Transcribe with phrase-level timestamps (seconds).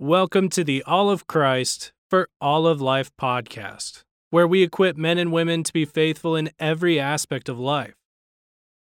[0.00, 5.18] Welcome to the All of Christ for All of Life podcast, where we equip men
[5.18, 7.96] and women to be faithful in every aspect of life.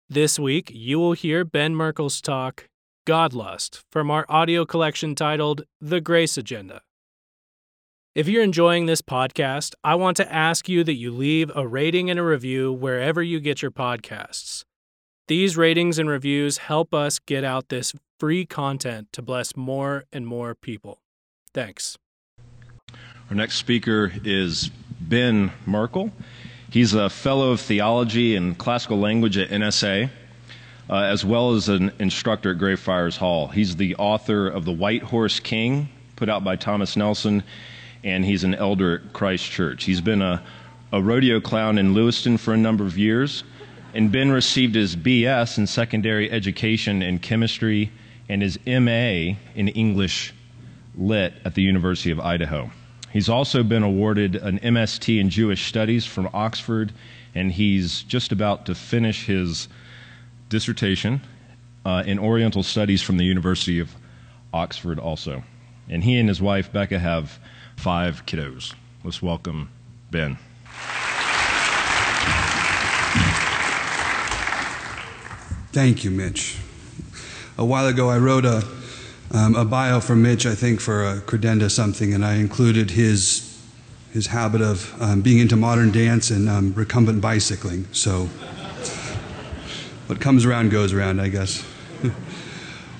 [0.08, 2.66] This week, you will hear Ben Merkle's talk,
[3.06, 6.80] Godlust, from our audio collection titled The Grace Agenda.
[8.14, 12.08] If you're enjoying this podcast, I want to ask you that you leave a rating
[12.08, 14.64] and a review wherever you get your podcasts.
[15.28, 20.26] These ratings and reviews help us get out this free content to bless more and
[20.26, 21.01] more people.
[21.54, 21.98] Thanks.
[23.28, 24.70] Our next speaker is
[25.00, 26.10] Ben Merkle.
[26.70, 30.08] He's a fellow of theology and classical language at NSA,
[30.88, 33.48] uh, as well as an instructor at Greyfriars Hall.
[33.48, 37.42] He's the author of The White Horse King, put out by Thomas Nelson,
[38.02, 39.84] and he's an elder at Christ Church.
[39.84, 40.42] He's been a,
[40.90, 43.44] a rodeo clown in Lewiston for a number of years,
[43.92, 47.92] and Ben received his BS in secondary education in chemistry
[48.30, 50.32] and his MA in English
[50.96, 52.70] Lit at the University of Idaho.
[53.12, 56.92] He's also been awarded an MST in Jewish Studies from Oxford,
[57.34, 59.68] and he's just about to finish his
[60.48, 61.20] dissertation
[61.84, 63.94] uh, in Oriental Studies from the University of
[64.52, 65.42] Oxford, also.
[65.88, 67.38] And he and his wife, Becca, have
[67.76, 68.74] five kiddos.
[69.04, 69.70] Let's welcome
[70.10, 70.38] Ben.
[75.72, 76.58] Thank you, Mitch.
[77.56, 78.62] A while ago, I wrote a,
[79.32, 83.60] um, a bio for Mitch, I think for a credenda something, and I included his,
[84.12, 87.86] his habit of um, being into modern dance and um, recumbent bicycling.
[87.92, 88.26] So,
[90.06, 91.64] what comes around goes around, I guess.
[92.02, 92.12] I'm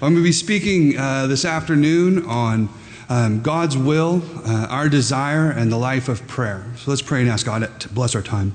[0.01, 2.71] going to be speaking uh, this afternoon on
[3.09, 6.65] um, God's will, uh, our desire, and the life of prayer.
[6.79, 8.55] So let's pray and ask God to bless our time.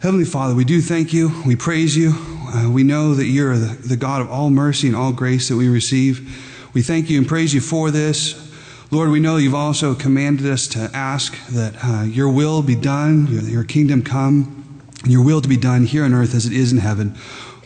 [0.00, 1.42] Heavenly Father, we do thank you.
[1.44, 2.35] We praise you.
[2.46, 5.56] Uh, we know that you're the, the God of all mercy and all grace that
[5.56, 6.70] we receive.
[6.74, 8.42] We thank you and praise you for this.
[8.90, 13.26] Lord, we know you've also commanded us to ask that uh, your will be done,
[13.26, 16.52] your, your kingdom come, and your will to be done here on earth as it
[16.52, 17.16] is in heaven.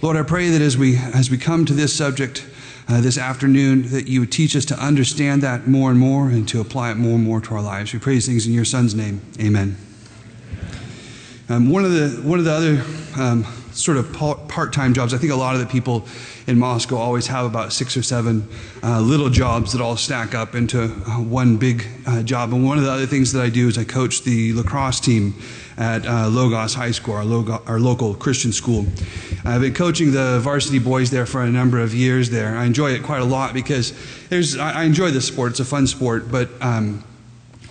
[0.00, 2.46] Lord, I pray that as we as we come to this subject
[2.88, 6.48] uh, this afternoon, that you would teach us to understand that more and more and
[6.48, 7.92] to apply it more and more to our lives.
[7.92, 9.20] We pray these things in your Son's name.
[9.38, 9.76] Amen.
[11.50, 12.84] Um, one of the one of the other
[13.20, 13.44] um,
[13.80, 15.14] sort of part-time jobs.
[15.14, 16.06] I think a lot of the people
[16.46, 18.46] in Moscow always have about six or seven
[18.82, 22.52] uh, little jobs that all stack up into uh, one big uh, job.
[22.52, 25.34] And one of the other things that I do is I coach the lacrosse team
[25.76, 28.84] at uh, Logos High School, our, our, local Christian school.
[29.46, 32.54] I've been coaching the varsity boys there for a number of years there.
[32.56, 33.94] I enjoy it quite a lot because
[34.28, 35.52] there's, I, I enjoy the sport.
[35.52, 37.02] It's a fun sport, but um,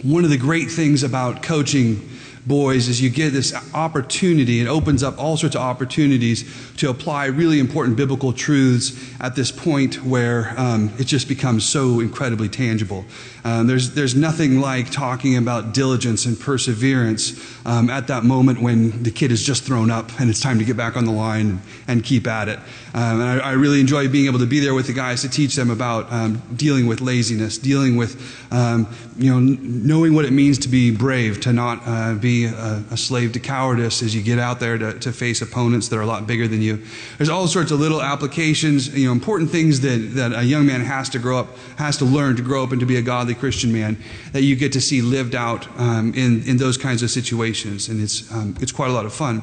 [0.01, 2.09] one of the great things about coaching
[2.49, 4.59] boys is you get this opportunity.
[4.59, 6.43] It opens up all sorts of opportunities
[6.77, 11.99] to apply really important biblical truths at this point where um, it just becomes so
[11.99, 13.05] incredibly tangible.
[13.43, 19.03] Um, there's, there's nothing like talking about diligence and perseverance um, at that moment when
[19.03, 21.61] the kid is just thrown up and it's time to get back on the line
[21.88, 22.57] and, keep at it.
[22.93, 25.29] Um, and I, I, really enjoy being able to be there with the guys to
[25.29, 28.15] teach them about um, dealing with laziness, dealing with,
[28.53, 32.83] um, you know, knowing what it means to be brave, to not uh, be a,
[32.91, 36.01] a, slave to cowardice as you get out there to, to face opponents that are
[36.01, 36.81] a lot bigger than you.
[37.17, 40.81] There's all sorts of little applications, you know, important things that, that a young man
[40.81, 43.35] has to grow up, has to learn to grow up and to be a godly
[43.35, 43.97] Christian man
[44.33, 47.89] that you get to see lived out um, in, in those kinds of situations.
[47.89, 49.39] And it's, um, it's quite a lot of fun.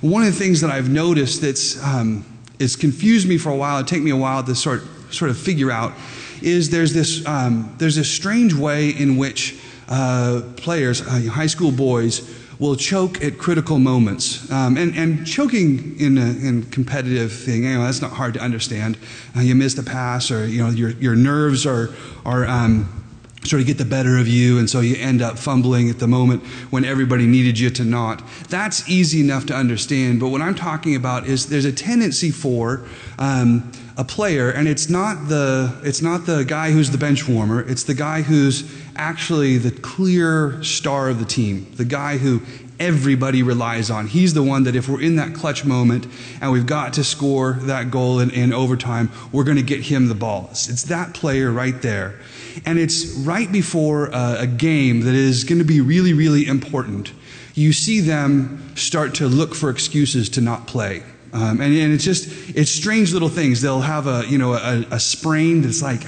[0.00, 2.24] One of the things that I've noticed that's um,
[2.58, 5.38] it's confused me for a while, it take me a while to sort, sort of
[5.38, 5.92] figure out,
[6.42, 11.72] is there's this, um, there's this strange way in which uh, players, uh, high school
[11.72, 12.28] boys,
[12.58, 14.50] will choke at critical moments.
[14.50, 18.40] Um, and, and choking in a in competitive thing, you know, that's not hard to
[18.40, 18.98] understand.
[19.36, 21.90] Uh, you missed a pass or, you know, your, your nerves are,
[22.24, 22.98] are um,
[23.44, 26.08] sort of get the better of you, and so you end up fumbling at the
[26.08, 28.22] moment when everybody needed you to not.
[28.48, 32.84] That's easy enough to understand, but what I'm talking about is there's a tendency for
[33.18, 37.68] um, a player, and it's not the it's not the guy who's the bench warmer.
[37.68, 42.40] It's the guy who's actually the clear star of the team, the guy who
[42.78, 44.06] everybody relies on.
[44.06, 46.06] He's the one that if we're in that clutch moment
[46.40, 50.06] and we've got to score that goal in, in overtime, we're going to get him
[50.06, 50.46] the ball.
[50.52, 52.20] It's, it's that player right there.
[52.64, 57.12] And it's right before a, a game that is going to be really, really important.
[57.54, 61.02] You see them start to look for excuses to not play.
[61.32, 63.60] Um, and, and, it's just, it's strange little things.
[63.60, 66.02] They'll have a, you know, a, a sprain that's like,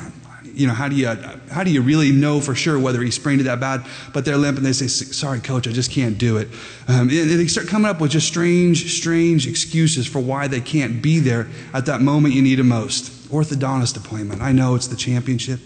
[0.55, 1.07] you know, how do you,
[1.51, 3.85] how do you really know for sure whether he sprained it that bad?
[4.13, 6.49] But they're limp and they say, sorry, coach, I just can't do it.
[6.89, 11.03] Um, and they start coming up with just strange, strange excuses for why they can't
[11.03, 13.29] be there at that moment you need them most.
[13.31, 14.43] Orthodontist appointment.
[14.43, 15.61] I know it's the championship.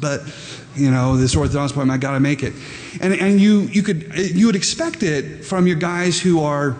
[0.00, 0.22] but
[0.76, 2.54] you know, this orthodontist appointment, I got to make it.
[3.00, 6.76] And, and you, you, could, you would expect it from your guys who are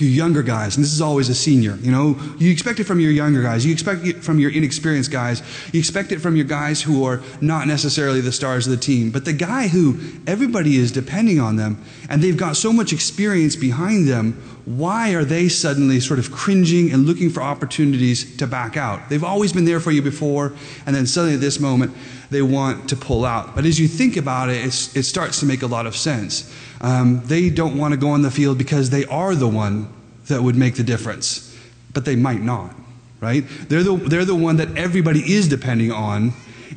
[0.00, 3.00] your younger guys, and this is always a senior, you know, you expect it from
[3.00, 6.44] your younger guys, you expect it from your inexperienced guys, you expect it from your
[6.44, 10.76] guys who are not necessarily the stars of the team, but the guy who everybody
[10.76, 15.48] is depending on them, and they've got so much experience behind them, why are they
[15.48, 19.08] suddenly sort of cringing and looking for opportunities to back out?
[19.08, 20.54] They've always been there for you before,
[20.84, 21.94] and then suddenly at this moment,
[22.30, 23.54] they want to pull out.
[23.54, 26.52] But as you think about it, it starts to make a lot of sense.
[26.80, 29.88] Um, they don't want to go on the field because they are the one
[30.26, 31.56] that would make the difference,
[31.94, 32.74] but they might not,
[33.20, 33.44] right?
[33.68, 36.32] They're the, they're the one that everybody is depending on,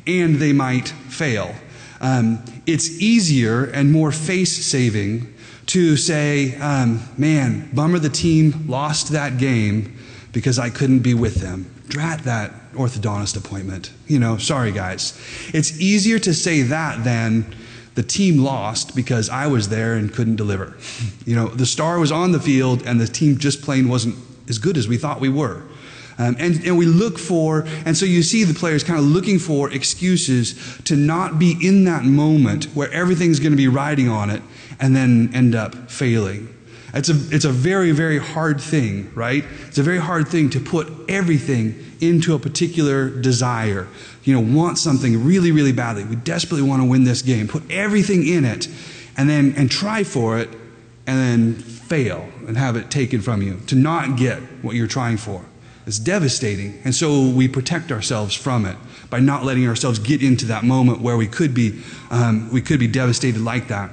[0.06, 1.52] and they might fail.
[2.00, 5.29] Um, it's easier and more face saving
[5.70, 9.96] to say, um, man, bummer the team lost that game
[10.32, 11.72] because I couldn't be with them.
[11.86, 13.92] Drat that orthodontist appointment.
[14.08, 15.16] You know, sorry guys.
[15.54, 17.54] It's easier to say that than
[17.94, 20.76] the team lost because I was there and couldn't deliver.
[21.26, 24.16] You know, the star was on the field and the team just plain wasn't
[24.48, 25.62] as good as we thought we were.
[26.18, 29.38] Um, and, and we look for, and so you see the players kind of looking
[29.38, 34.28] for excuses to not be in that moment where everything's going to be riding on
[34.30, 34.42] it
[34.80, 36.54] and then end up failing.
[36.92, 39.44] It's a, it's a very, very hard thing, right?
[39.68, 43.86] It's a very hard thing to put everything into a particular desire.
[44.24, 46.04] You know, want something really, really badly.
[46.04, 47.46] We desperately want to win this game.
[47.46, 48.68] Put everything in it
[49.16, 50.48] and then and try for it
[51.06, 53.60] and then fail and have it taken from you.
[53.68, 55.44] To not get what you're trying for.
[55.86, 56.80] It's devastating.
[56.84, 58.76] And so we protect ourselves from it
[59.08, 62.78] by not letting ourselves get into that moment where we could be, um, we could
[62.78, 63.90] be devastated like that.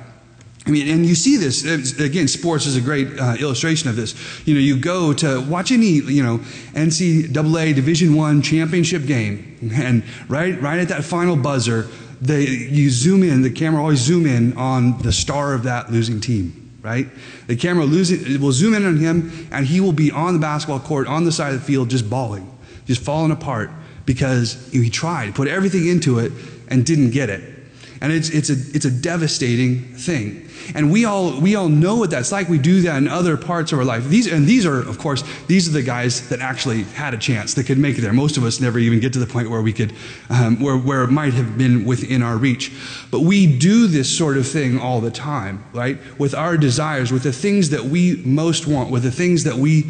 [0.68, 1.64] I mean, and you see this
[1.98, 2.28] again.
[2.28, 4.14] Sports is a great uh, illustration of this.
[4.46, 6.40] You know, you go to watch any you know
[6.74, 11.88] NCAA Division One championship game, and right right at that final buzzer,
[12.20, 13.44] they you zoom in.
[13.44, 16.64] The camera always zoom in on the star of that losing team.
[16.82, 17.08] Right,
[17.48, 20.82] the camera losing will zoom in on him, and he will be on the basketball
[20.82, 22.50] court on the side of the field, just bawling,
[22.86, 23.72] just falling apart
[24.06, 26.32] because he tried, put everything into it,
[26.70, 27.57] and didn't get it.
[28.02, 30.48] And it's, it's, a, it's a devastating thing.
[30.76, 32.50] And we all, we all know what that's like.
[32.50, 34.06] We do that in other parts of our life.
[34.06, 37.54] These, and these are, of course, these are the guys that actually had a chance,
[37.54, 38.14] that could make it there.
[38.14, 39.94] Most of us never even get to the point where we could,
[40.30, 42.72] um, where, where it might have been within our reach.
[43.12, 45.98] But we do this sort of thing all the time, right?
[46.20, 49.90] With our desires, with the things that we most want, with the things that we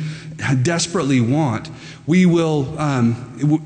[0.62, 1.70] desperately want,
[2.06, 3.16] we will, um,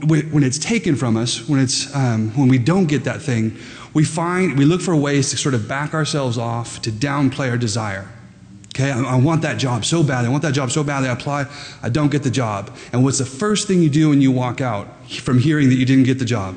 [0.07, 3.57] when it's taken from us, when, it's, um, when we don't get that thing,
[3.93, 7.57] we find, we look for ways to sort of back ourselves off, to downplay our
[7.57, 8.07] desire.
[8.73, 10.27] Okay, I, I, want that job so badly.
[10.27, 11.09] I want that job so badly.
[11.09, 11.45] I apply,
[11.83, 12.75] I don't get the job.
[12.93, 15.85] And what's the first thing you do when you walk out from hearing that you
[15.85, 16.55] didn't get the job?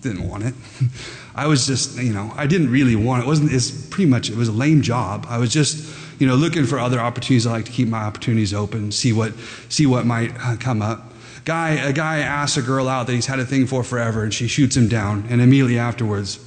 [0.00, 0.54] Didn't want it.
[1.34, 3.26] I was just, you know, I didn't really want it.
[3.26, 5.26] it wasn't, it's pretty much, it was a lame job.
[5.28, 7.46] I was just, you know, looking for other opportunities.
[7.46, 9.34] I like to keep my opportunities open, see what,
[9.68, 11.12] see what might uh, come up.
[11.46, 14.34] Guy, a guy asks a girl out that he's had a thing for forever, and
[14.34, 15.24] she shoots him down.
[15.30, 16.40] And immediately afterwards,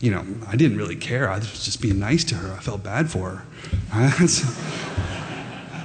[0.00, 1.30] you know, I didn't really care.
[1.30, 2.52] I was just being nice to her.
[2.52, 3.46] I felt bad for her.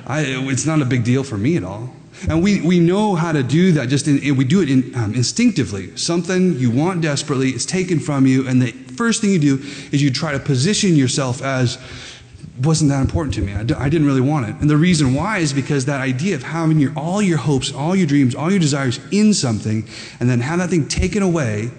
[0.07, 1.89] I, it's not a big deal for me at all.
[2.27, 3.87] And we, we know how to do that.
[3.87, 5.95] Just in, we do it in, um, instinctively.
[5.95, 9.57] Something you want desperately is taken from you, and the first thing you do
[9.93, 11.79] is you try to position yourself as
[12.63, 13.53] wasn't that important to me.
[13.53, 14.55] I d- I didn't really want it.
[14.61, 17.95] And the reason why is because that idea of having your, all your hopes, all
[17.95, 19.87] your dreams, all your desires in something,
[20.19, 21.71] and then have that thing taken away,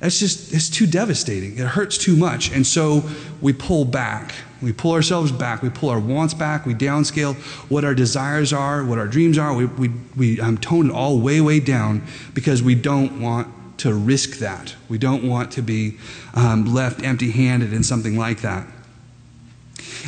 [0.00, 1.58] that's just, it's too devastating.
[1.58, 2.52] It hurts too much.
[2.52, 3.02] And so
[3.42, 4.34] we pull back.
[4.62, 5.62] We pull ourselves back.
[5.62, 6.64] We pull our wants back.
[6.64, 7.34] We downscale
[7.70, 9.54] what our desires are, what our dreams are.
[9.54, 12.02] We, we, we um, tone it all way, way down
[12.34, 14.74] because we don't want to risk that.
[14.88, 15.98] We don't want to be
[16.34, 18.66] um, left empty handed in something like that.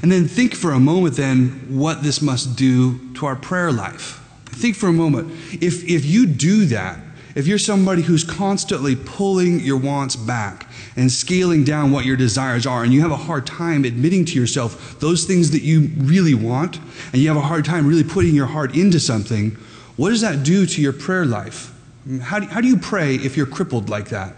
[0.02, 4.20] And then think for a moment then what this must do to our prayer life.
[4.46, 5.30] Think for a moment.
[5.60, 6.98] If, if you do that,
[7.34, 12.66] if you're somebody who's constantly pulling your wants back and scaling down what your desires
[12.66, 16.34] are, and you have a hard time admitting to yourself those things that you really
[16.34, 16.78] want,
[17.12, 19.50] and you have a hard time really putting your heart into something,
[19.96, 21.72] what does that do to your prayer life?
[22.20, 24.34] How do, how do you pray if you're crippled like that?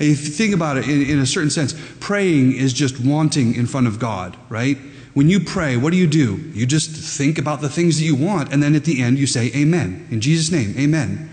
[0.00, 3.86] you think about it in, in a certain sense, praying is just wanting in front
[3.86, 4.76] of God, right?
[5.14, 6.36] When you pray, what do you do?
[6.54, 9.26] You just think about the things that you want, and then at the end you
[9.26, 10.08] say, Amen.
[10.10, 11.30] In Jesus' name, Amen.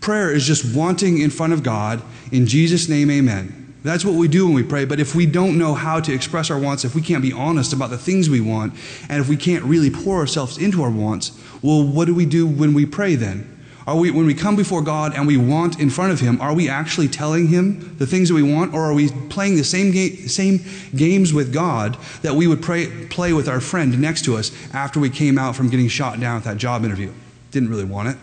[0.00, 2.02] Prayer is just wanting in front of God.
[2.30, 3.74] In Jesus' name, Amen.
[3.82, 4.84] That's what we do when we pray.
[4.84, 7.72] But if we don't know how to express our wants, if we can't be honest
[7.72, 8.74] about the things we want,
[9.08, 11.32] and if we can't really pour ourselves into our wants,
[11.62, 13.55] well, what do we do when we pray then?
[13.86, 16.52] Are we, when we come before God and we want in front of Him, are
[16.52, 19.92] we actually telling Him the things that we want, or are we playing the same,
[19.92, 20.60] ga- same
[20.96, 24.98] games with God that we would pray, play with our friend next to us after
[24.98, 27.12] we came out from getting shot down at that job interview?
[27.52, 28.16] Didn't really want it.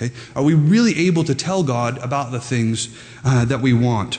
[0.00, 0.14] Okay?
[0.34, 2.88] Are we really able to tell God about the things
[3.22, 4.18] uh, that we want?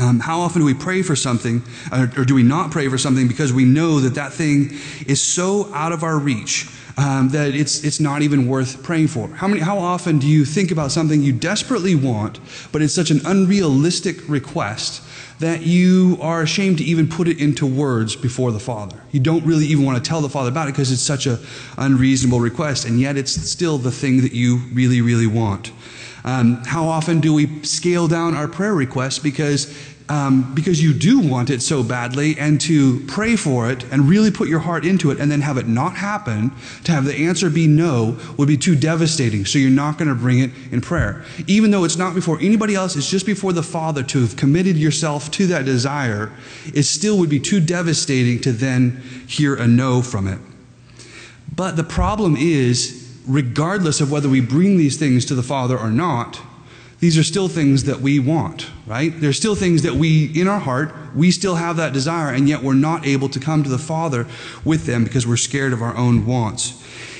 [0.00, 1.62] Um, how often do we pray for something,
[1.92, 4.70] or, or, do we not pray for something because we know that that thing
[5.06, 9.28] is so out of our reach um, that it's, it's not even worth praying for?
[9.28, 12.40] How, many, how often do you think about something you desperately want,
[12.72, 15.02] but it's such an unrealistic request
[15.38, 19.00] that you are ashamed to even put it into words before the Father?
[19.12, 21.38] You don't really even want to tell the Father about it because it's such an
[21.78, 25.72] unreasonable request, and yet it's still the thing that you really, really want.
[26.24, 29.74] Um, how often do we scale down our prayer requests because
[30.10, 34.32] um, because you do want it so badly, and to pray for it and really
[34.32, 36.50] put your heart into it, and then have it not happen,
[36.82, 39.46] to have the answer be no, would be too devastating.
[39.46, 41.24] So you're not going to bring it in prayer.
[41.46, 44.76] Even though it's not before anybody else, it's just before the Father to have committed
[44.76, 46.32] yourself to that desire,
[46.74, 50.40] it still would be too devastating to then hear a no from it.
[51.54, 55.90] But the problem is, regardless of whether we bring these things to the Father or
[55.90, 56.40] not,
[57.00, 59.18] these are still things that we want, right?
[59.18, 62.62] They're still things that we, in our heart, we still have that desire, and yet
[62.62, 64.26] we're not able to come to the Father
[64.64, 66.76] with them because we're scared of our own wants.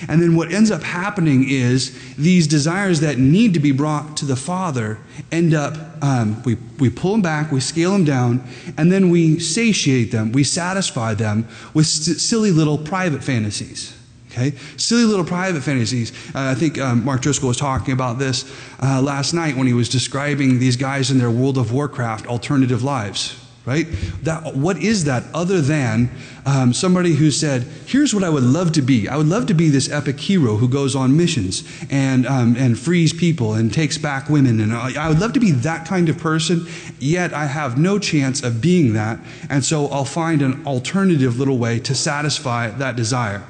[0.09, 4.27] And then what ends up happening is these desires that need to be brought to
[4.27, 4.99] the Father
[5.33, 8.47] end up, um, we, we pull them back, we scale them down,
[8.77, 13.97] and then we satiate them, we satisfy them with silly little private fantasies.
[14.31, 14.53] Okay?
[14.77, 16.13] Silly little private fantasies.
[16.29, 19.73] Uh, I think um, Mark Driscoll was talking about this uh, last night when he
[19.73, 23.37] was describing these guys in their World of Warcraft alternative lives.
[23.67, 23.87] Right?
[24.23, 26.11] That, what is that other than
[26.47, 29.07] um, somebody who said, Here's what I would love to be.
[29.07, 32.79] I would love to be this epic hero who goes on missions and, um, and
[32.79, 34.61] frees people and takes back women.
[34.61, 36.67] And I, I would love to be that kind of person,
[36.99, 39.21] yet I have no chance of being that.
[39.51, 43.45] And so I'll find an alternative little way to satisfy that desire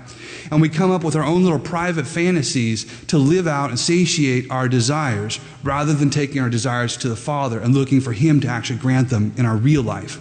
[0.50, 4.50] and we come up with our own little private fantasies to live out and satiate
[4.50, 8.48] our desires rather than taking our desires to the Father and looking for Him to
[8.48, 10.20] actually grant them in our real life.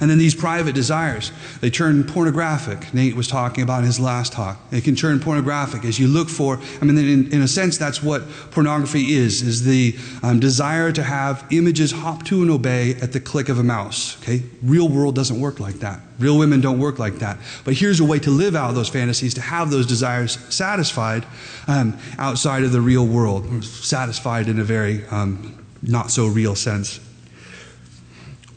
[0.00, 2.92] And then these private desires, they turn pornographic.
[2.94, 4.58] Nate was talking about in his last talk.
[4.70, 8.02] They can turn pornographic as you look for, I mean, in, in a sense, that's
[8.02, 13.12] what pornography is, is the um, desire to have images hop to and obey at
[13.12, 14.20] the click of a mouse.
[14.22, 14.42] Okay?
[14.62, 16.00] Real world doesn't work like that.
[16.18, 17.38] Real women don't work like that.
[17.64, 21.26] But here's a way to live out those fantasies, to have those desires satisfied
[21.66, 27.00] um, outside of the real world, satisfied in a very um, not so real sense.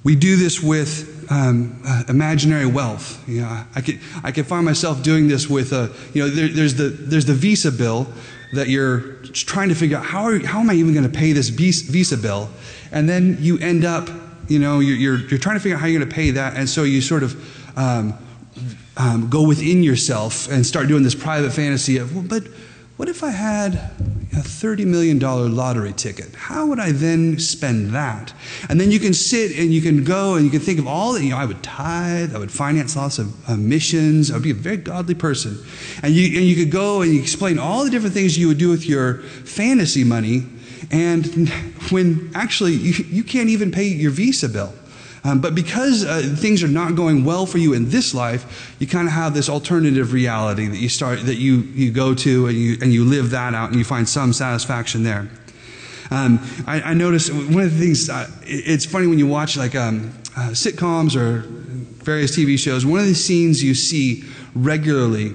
[0.07, 3.21] We do this with um, uh, imaginary wealth.
[3.27, 6.47] You know, I could, I could find myself doing this with, a, you know, there,
[6.47, 8.07] there's, the, there's the Visa bill
[8.53, 8.99] that you're
[9.33, 12.15] trying to figure out how, are, how am I even going to pay this Visa
[12.15, 12.49] bill?
[12.93, 14.07] And then you end up,
[14.47, 16.55] you know, you're, you're, you're trying to figure out how you're going to pay that.
[16.55, 18.17] And so you sort of um,
[18.95, 22.43] um, go within yourself and start doing this private fantasy of, well, but
[22.97, 26.33] what if I had a $30 million lottery ticket?
[26.33, 28.33] How would I then spend that?
[28.69, 31.13] And then you can sit and you can go and you can think of all
[31.13, 34.43] that, you know, I would tithe, I would finance lots of uh, missions, I would
[34.43, 35.63] be a very godly person.
[36.01, 38.57] And you, and you could go and you explain all the different things you would
[38.57, 40.47] do with your fantasy money.
[40.89, 41.49] And
[41.91, 44.73] when actually you, you can't even pay your Visa bill.
[45.23, 48.87] Um, but because uh, things are not going well for you in this life, you
[48.87, 52.57] kind of have this alternative reality that you start that you you go to and
[52.57, 55.29] you and you live that out and you find some satisfaction there.
[56.09, 58.09] Um, I, I noticed one of the things.
[58.09, 61.39] Uh, it's funny when you watch like um, uh, sitcoms or
[62.03, 62.85] various TV shows.
[62.85, 64.23] One of the scenes you see
[64.55, 65.33] regularly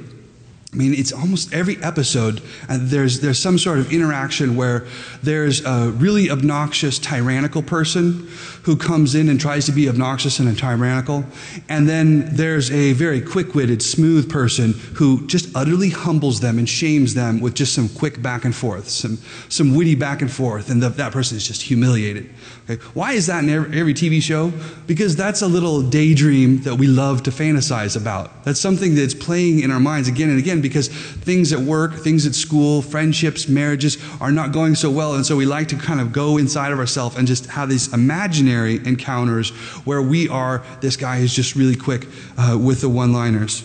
[0.73, 4.87] I mean, it's almost every episode, uh, there's, there's some sort of interaction where
[5.23, 8.27] there's a really obnoxious, tyrannical person
[8.63, 11.25] who comes in and tries to be obnoxious and tyrannical.
[11.69, 16.69] And then there's a very quick witted, smooth person who just utterly humbles them and
[16.69, 20.71] shames them with just some quick back and forth, some, some witty back and forth.
[20.71, 22.31] And the, that person is just humiliated.
[22.69, 22.83] Okay?
[22.95, 24.53] Why is that in every, every TV show?
[24.87, 28.45] Because that's a little daydream that we love to fantasize about.
[28.45, 32.27] That's something that's playing in our minds again and again because things at work, things
[32.27, 35.15] at school, friendships, marriages are not going so well.
[35.15, 37.93] And so we like to kind of go inside of ourselves and just have these
[37.93, 39.51] imaginary encounters
[39.85, 42.07] where we are, this guy is just really quick
[42.37, 43.63] uh, with the one liners.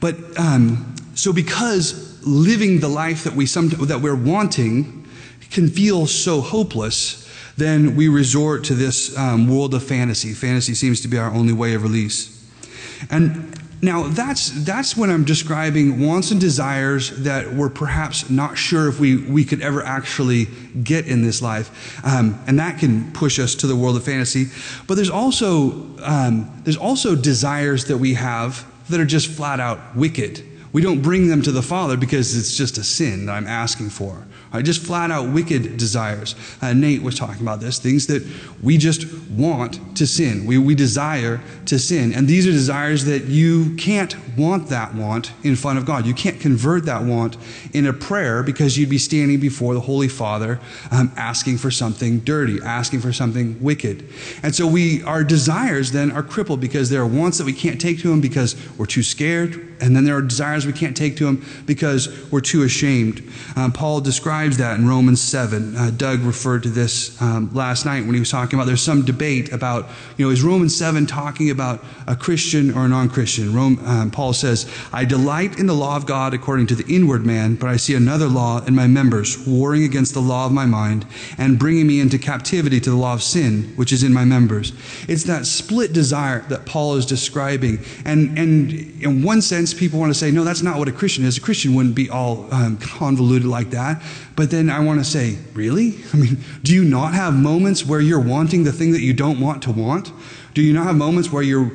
[0.00, 5.06] But um, so because living the life that, we some, that we're wanting
[5.50, 10.32] can feel so hopeless, then we resort to this um, world of fantasy.
[10.32, 12.48] Fantasy seems to be our only way of release.
[13.10, 18.88] And Now, that's, that's when I'm describing wants and desires that we're perhaps not sure
[18.88, 20.46] if we, we could ever actually
[20.82, 22.04] get in this life.
[22.04, 24.46] Um, and that can push us to the world of fantasy.
[24.86, 25.70] But there's also,
[26.02, 30.44] um, there's also desires that we have that are just flat out wicked.
[30.72, 33.90] We don't bring them to the Father because it's just a sin that I'm asking
[33.90, 34.26] for.
[34.52, 34.64] Right?
[34.64, 36.34] Just flat out wicked desires.
[36.60, 38.26] Uh, Nate was talking about this things that
[38.62, 40.44] we just want to sin.
[40.44, 42.12] We, we desire to sin.
[42.12, 46.04] And these are desires that you can't want that want in front of God.
[46.04, 47.36] You can't convert that want
[47.72, 50.58] in a prayer because you'd be standing before the Holy Father
[50.90, 54.08] um, asking for something dirty, asking for something wicked.
[54.42, 57.80] And so we, our desires then are crippled because there are wants that we can't
[57.80, 59.66] take to Him because we're too scared.
[59.80, 63.22] And then there are desires we can't take to Him because we're too ashamed.
[63.56, 65.76] Um, Paul describes describes that in Romans 7.
[65.76, 69.04] Uh, Doug referred to this um, last night when he was talking about there's some
[69.04, 73.54] debate about, you know, is Romans 7 talking about a Christian or a non Christian?
[73.54, 77.56] Um, Paul says, I delight in the law of God according to the inward man,
[77.56, 81.04] but I see another law in my members, warring against the law of my mind
[81.36, 84.72] and bringing me into captivity to the law of sin, which is in my members.
[85.06, 87.80] It's that split desire that Paul is describing.
[88.06, 91.26] And, and in one sense, people want to say, no, that's not what a Christian
[91.26, 91.36] is.
[91.36, 94.02] A Christian wouldn't be all um, convoluted like that.
[94.40, 95.98] But then I want to say, really?
[96.14, 99.38] I mean, do you not have moments where you're wanting the thing that you don't
[99.38, 100.12] want to want?
[100.54, 101.70] Do you not have moments where you're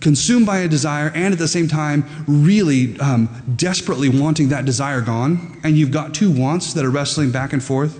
[0.00, 5.00] consumed by a desire and at the same time really um, desperately wanting that desire
[5.00, 5.60] gone?
[5.64, 7.98] And you've got two wants that are wrestling back and forth?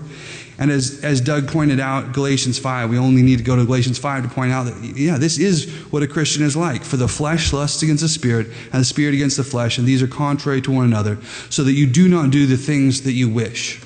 [0.57, 3.99] And as, as Doug pointed out, Galatians 5, we only need to go to Galatians
[3.99, 6.85] 5 to point out that, yeah, this is what a Christian is like.
[6.85, 10.01] For the flesh lusts against the spirit, and the spirit against the flesh, and these
[10.01, 11.17] are contrary to one another,
[11.49, 13.81] so that you do not do the things that you wish.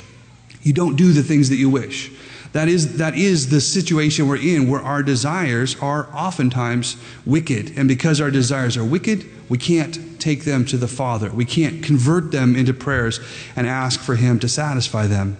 [0.64, 2.12] You don't do the things that you wish.
[2.54, 7.78] That is, that is the situation we're in where our desires are oftentimes wicked.
[7.78, 11.32] And because our desires are wicked, we can't take them to the Father.
[11.32, 13.20] We can't convert them into prayers
[13.56, 15.38] and ask for Him to satisfy them.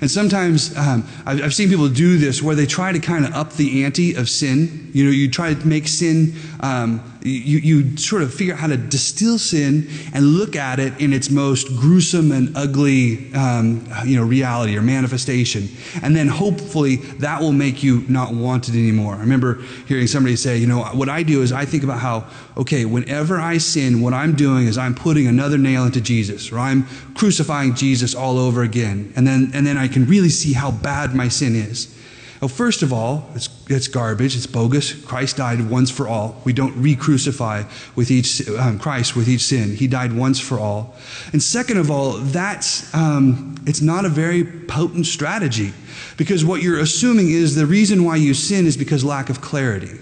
[0.00, 3.32] And sometimes um, I've, I've, seen people do this where they try to kind of
[3.34, 4.90] up the ante of sin.
[4.92, 8.66] You know, you try to make sin, um, you, you sort of figure out how
[8.68, 14.16] to distill sin and look at it in its most gruesome and ugly, um, you
[14.16, 15.68] know, reality or manifestation.
[16.02, 19.14] And then hopefully that will make you not want it anymore.
[19.14, 22.26] I remember hearing somebody say, you know, what I do is I think about how,
[22.56, 26.58] okay, whenever I sin, what I'm doing is I'm putting another nail into Jesus or
[26.58, 29.12] I'm crucifying Jesus all over again.
[29.16, 31.94] And then, and then I can really see how bad my sin is.
[32.40, 34.92] Well, first of all, it's, it's garbage, it's bogus.
[34.92, 36.40] Christ died once for all.
[36.44, 37.64] We don't re crucify
[37.96, 39.74] with each, um, Christ with each sin.
[39.74, 40.94] He died once for all.
[41.32, 45.72] And second of all, that's, um, it's not a very potent strategy
[46.16, 49.98] because what you're assuming is the reason why you sin is because lack of clarity.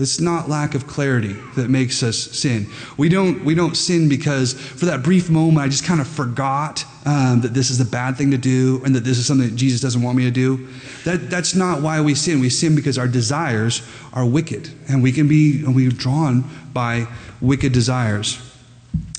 [0.00, 2.66] It's not lack of clarity that makes us sin.
[2.96, 6.84] We don't, we don't sin because for that brief moment I just kind of forgot
[7.04, 9.56] um, that this is a bad thing to do and that this is something that
[9.56, 10.68] Jesus doesn't want me to do.
[11.04, 12.40] That, that's not why we sin.
[12.40, 13.82] We sin because our desires
[14.12, 17.06] are wicked and we can be and we're drawn by
[17.40, 18.38] wicked desires.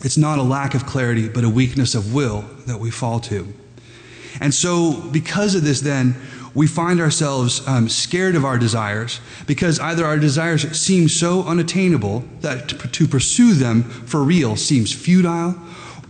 [0.04, 3.54] It's not a lack of clarity, but a weakness of will that we fall to.
[4.40, 6.16] And so, because of this, then,
[6.54, 12.24] we find ourselves um, scared of our desires because either our desires seem so unattainable
[12.42, 15.56] that to, to pursue them for real seems futile.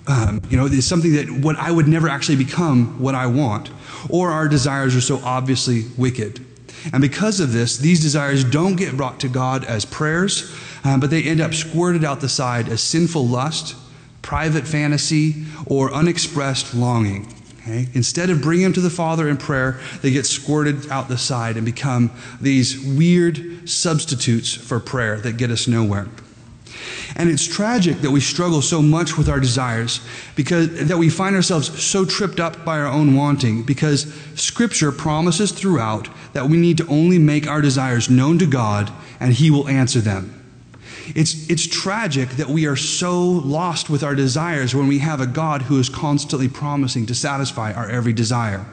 [0.07, 3.69] Um, you know, it's something that what I would never actually become what I want,
[4.09, 6.45] or our desires are so obviously wicked.
[6.91, 10.51] And because of this, these desires don't get brought to God as prayers,
[10.83, 13.75] um, but they end up squirted out the side as sinful lust,
[14.23, 17.31] private fantasy, or unexpressed longing.
[17.61, 17.87] Okay?
[17.93, 21.57] Instead of bringing them to the Father in prayer, they get squirted out the side
[21.57, 26.07] and become these weird substitutes for prayer that get us nowhere.
[27.15, 29.99] And it's tragic that we struggle so much with our desires
[30.35, 35.51] because that we find ourselves so tripped up by our own wanting because scripture promises
[35.51, 39.67] throughout that we need to only make our desires known to God and he will
[39.67, 40.40] answer them.
[41.15, 45.27] It's, it's tragic that we are so lost with our desires when we have a
[45.27, 48.65] God who is constantly promising to satisfy our every desire.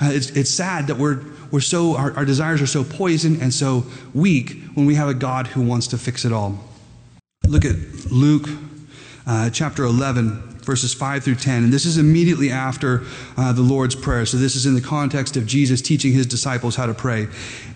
[0.00, 3.52] Uh, it's, it's sad that we're, we're so, our, our desires are so poisoned and
[3.52, 3.84] so
[4.14, 6.58] weak when we have a God who wants to fix it all.
[7.46, 7.76] Look at
[8.10, 8.48] Luke
[9.26, 11.64] uh, chapter 11, verses 5 through 10.
[11.64, 13.04] And this is immediately after
[13.36, 14.26] uh, the Lord's Prayer.
[14.26, 17.28] So this is in the context of Jesus teaching his disciples how to pray.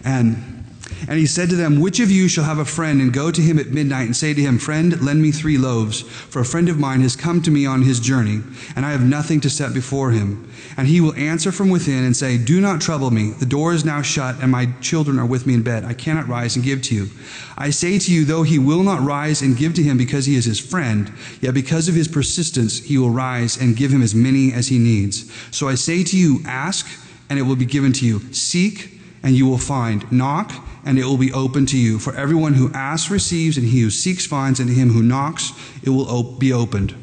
[0.04, 0.59] And
[1.08, 3.40] And he said to them, Which of you shall have a friend and go to
[3.40, 6.68] him at midnight and say to him, Friend, lend me three loaves, for a friend
[6.68, 8.42] of mine has come to me on his journey,
[8.76, 10.50] and I have nothing to set before him.
[10.76, 13.30] And he will answer from within and say, Do not trouble me.
[13.30, 15.84] The door is now shut, and my children are with me in bed.
[15.84, 17.08] I cannot rise and give to you.
[17.56, 20.36] I say to you, though he will not rise and give to him because he
[20.36, 24.14] is his friend, yet because of his persistence, he will rise and give him as
[24.14, 25.30] many as he needs.
[25.50, 26.86] So I say to you, Ask,
[27.28, 28.20] and it will be given to you.
[28.32, 30.10] Seek, and you will find.
[30.10, 30.52] Knock,
[30.84, 31.98] and it will be open to you.
[31.98, 35.52] For everyone who asks receives, and he who seeks finds, and to him who knocks
[35.82, 36.94] it will be opened.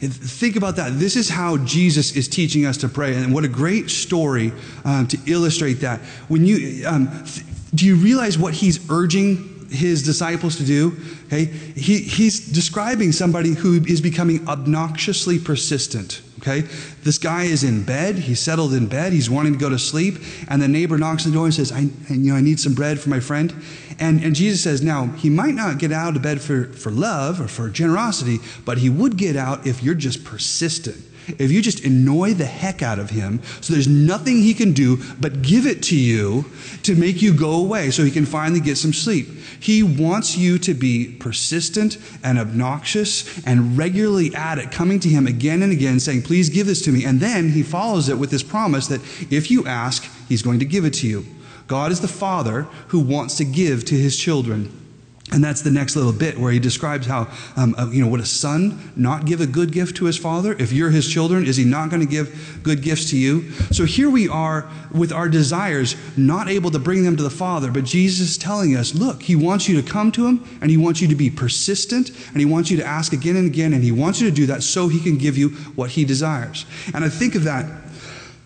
[0.00, 0.98] Think about that.
[0.98, 4.52] This is how Jesus is teaching us to pray, and what a great story
[4.84, 6.00] um, to illustrate that.
[6.28, 10.96] When you um, th- do you realize what he's urging his disciples to do?
[11.26, 16.22] Okay, he, he's describing somebody who is becoming obnoxiously persistent.
[16.46, 16.60] Okay?
[17.02, 18.16] This guy is in bed.
[18.16, 19.14] He's settled in bed.
[19.14, 20.16] He's wanting to go to sleep.
[20.48, 21.80] And the neighbor knocks on the door and says, I,
[22.10, 23.54] you know, I need some bread for my friend.
[23.98, 27.40] And, and Jesus says, now, he might not get out of bed for, for love
[27.40, 31.84] or for generosity, but he would get out if you're just persistent if you just
[31.84, 35.82] annoy the heck out of him so there's nothing he can do but give it
[35.82, 36.44] to you
[36.82, 39.28] to make you go away so he can finally get some sleep.
[39.60, 45.26] He wants you to be persistent and obnoxious and regularly at it, coming to him
[45.26, 47.04] again and again, saying, Please give this to me.
[47.04, 49.00] And then he follows it with this promise that
[49.32, 51.24] if you ask, he's going to give it to you.
[51.66, 54.83] God is the Father who wants to give to his children.
[55.32, 58.20] And that's the next little bit where he describes how, um, uh, you know, would
[58.20, 60.54] a son not give a good gift to his father?
[60.58, 63.50] If you're his children, is he not going to give good gifts to you?
[63.72, 67.70] So here we are with our desires, not able to bring them to the Father,
[67.72, 70.76] but Jesus is telling us, look, he wants you to come to him and he
[70.76, 73.82] wants you to be persistent and he wants you to ask again and again and
[73.82, 76.66] he wants you to do that so he can give you what he desires.
[76.92, 77.64] And I think of that,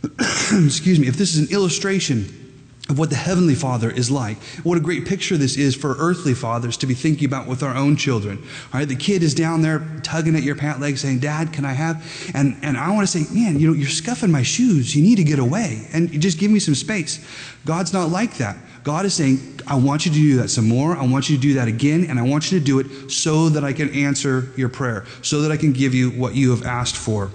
[0.65, 2.48] excuse me, if this is an illustration
[2.89, 4.39] of what the Heavenly Father is like.
[4.63, 7.75] What a great picture this is for earthly fathers to be thinking about with our
[7.75, 8.39] own children.
[8.73, 11.65] All right, the kid is down there tugging at your pant leg saying, Dad, can
[11.65, 12.03] I have?
[12.35, 14.97] And, and I want to say, Man, you know, you're scuffing my shoes.
[14.97, 15.87] You need to get away.
[15.93, 17.25] And just give me some space.
[17.67, 18.57] God's not like that.
[18.85, 20.97] God is saying, I want you to do that some more.
[20.97, 22.07] I want you to do that again.
[22.09, 25.43] And I want you to do it so that I can answer your prayer, so
[25.43, 27.31] that I can give you what you have asked for.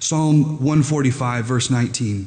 [0.00, 2.26] Psalm 145, verse 19.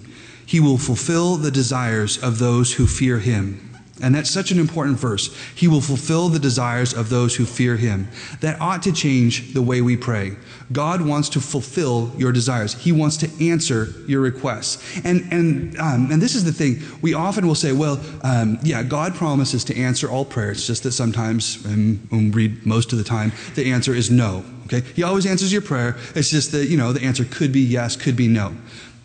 [0.49, 3.69] He will fulfill the desires of those who fear him.
[4.01, 5.29] And that's such an important verse.
[5.53, 8.07] He will fulfill the desires of those who fear him.
[8.39, 10.37] That ought to change the way we pray.
[10.71, 12.73] God wants to fulfill your desires.
[12.73, 14.99] He wants to answer your requests.
[15.05, 16.81] And, and, um, and this is the thing.
[17.03, 20.57] We often will say, well, um, yeah, God promises to answer all prayers.
[20.57, 24.09] It's just that sometimes, and when we read most of the time, the answer is
[24.09, 24.43] no.
[24.65, 24.81] Okay?
[24.95, 25.95] He always answers your prayer.
[26.15, 28.55] It's just that, you know, the answer could be yes, could be no.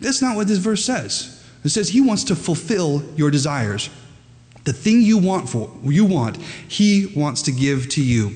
[0.01, 1.34] That's not what this verse says.
[1.65, 3.89] It says he wants to fulfill your desires.
[4.65, 8.31] The thing you want for you want, he wants to give to you.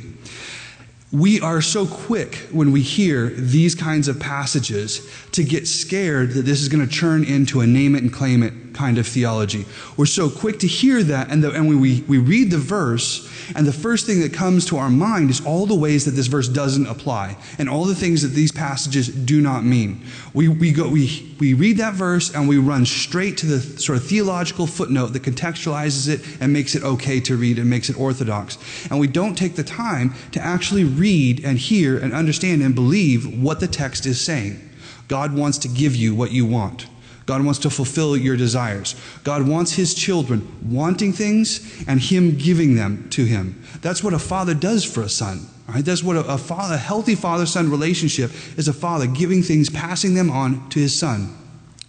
[1.11, 6.43] We are so quick when we hear these kinds of passages to get scared that
[6.43, 9.65] this is going to turn into a name it and claim it kind of theology.
[9.97, 13.65] We're so quick to hear that, and, the, and we, we read the verse, and
[13.65, 16.47] the first thing that comes to our mind is all the ways that this verse
[16.47, 20.03] doesn't apply, and all the things that these passages do not mean.
[20.33, 23.97] We, we, go, we, we read that verse, and we run straight to the sort
[23.97, 27.99] of theological footnote that contextualizes it and makes it okay to read and makes it
[27.99, 28.57] orthodox.
[28.89, 33.41] And we don't take the time to actually read and hear and understand and believe
[33.41, 34.69] what the text is saying.
[35.07, 36.85] God wants to give you what you want.
[37.29, 38.95] God wants to fulfill your desires.
[39.23, 43.63] God wants his children wanting things and him giving them to him.
[43.83, 45.45] That's what a father does for a son.
[45.67, 45.85] Right?
[45.85, 49.69] That's what a, a, father, a healthy father son relationship is a father giving things,
[49.69, 51.37] passing them on to his son.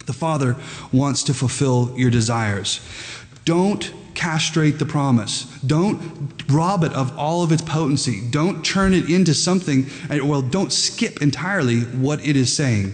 [0.05, 0.57] The father
[0.93, 2.79] wants to fulfill your desires.
[3.43, 5.45] Don't castrate the promise.
[5.65, 5.99] Don't
[6.51, 8.21] rob it of all of its potency.
[8.29, 12.93] Don't turn it into something, well, don't skip entirely what it is saying.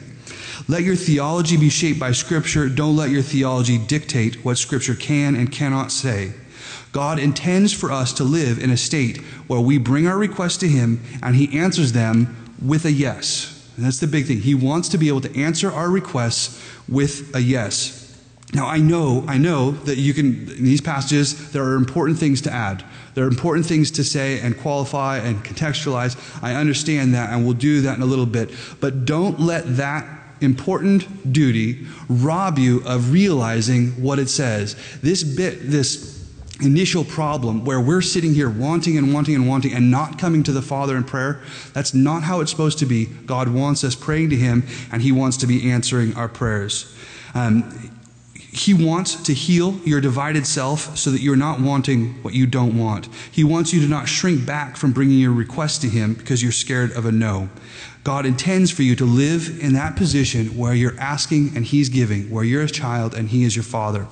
[0.69, 2.67] Let your theology be shaped by Scripture.
[2.67, 6.33] Don't let your theology dictate what Scripture can and cannot say.
[6.91, 10.67] God intends for us to live in a state where we bring our requests to
[10.67, 13.71] Him and He answers them with a yes.
[13.77, 14.39] And that's the big thing.
[14.39, 18.03] He wants to be able to answer our requests with a yes.
[18.53, 22.41] Now, I know, I know that you can, in these passages, there are important things
[22.41, 22.83] to add.
[23.13, 26.17] There are important things to say and qualify and contextualize.
[26.41, 28.51] I understand that, and we'll do that in a little bit.
[28.79, 34.75] But don't let that important duty rob you of realizing what it says.
[35.01, 36.17] This bit, this
[36.61, 40.51] initial problem where we're sitting here wanting and wanting and wanting and not coming to
[40.51, 41.41] the Father in prayer,
[41.73, 43.05] that's not how it's supposed to be.
[43.05, 46.93] God wants us praying to Him and He wants to be answering our prayers.
[47.33, 47.91] Um,
[48.33, 52.77] He wants to heal your divided self so that you're not wanting what you don't
[52.77, 53.07] want.
[53.31, 56.51] He wants you to not shrink back from bringing your request to Him because you're
[56.51, 57.49] scared of a no.
[58.07, 62.29] God intends for you to live in that position where you're asking and He's giving,
[62.29, 64.07] where you're a child and He is your Father.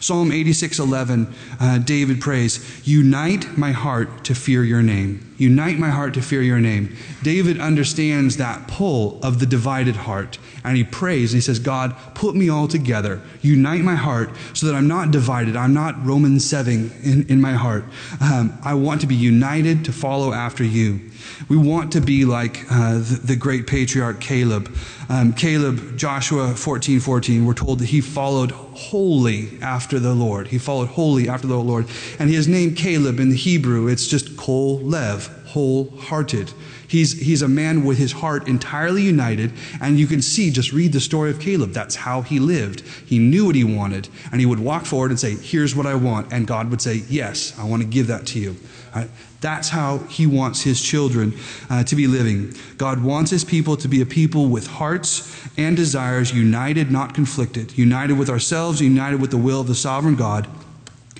[0.00, 6.12] Psalm 86:11, uh, David prays, "Unite my heart to fear your name." Unite my heart
[6.12, 6.90] to fear your name.
[7.22, 11.94] David understands that pull of the divided heart, and he prays and he says, "God,
[12.14, 13.22] put me all together.
[13.40, 15.56] Unite my heart so that I'm not divided.
[15.56, 17.86] I'm not Roman 7 in, in my heart.
[18.20, 21.00] Um, I want to be united to follow after you."
[21.48, 24.74] We want to be like uh, the, the, great patriarch Caleb.
[25.08, 30.48] Um, Caleb, Joshua 14 14, we're told that he followed wholly after the Lord.
[30.48, 31.86] He followed wholly after the Lord.
[32.18, 36.52] And his name, Caleb, in the Hebrew, it's just Kol Lev, wholehearted.
[36.92, 40.92] He's, he's a man with his heart entirely united, and you can see, just read
[40.92, 41.72] the story of Caleb.
[41.72, 42.80] That's how he lived.
[43.06, 45.94] He knew what he wanted, and he would walk forward and say, Here's what I
[45.94, 46.30] want.
[46.34, 48.56] And God would say, Yes, I want to give that to you.
[48.94, 49.08] Right?
[49.42, 51.36] That's how he wants his children
[51.68, 52.54] uh, to be living.
[52.78, 57.76] God wants his people to be a people with hearts and desires united, not conflicted,
[57.76, 60.48] united with ourselves, united with the will of the sovereign God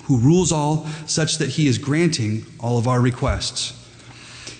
[0.05, 3.79] who rules all, such that he is granting all of our requests.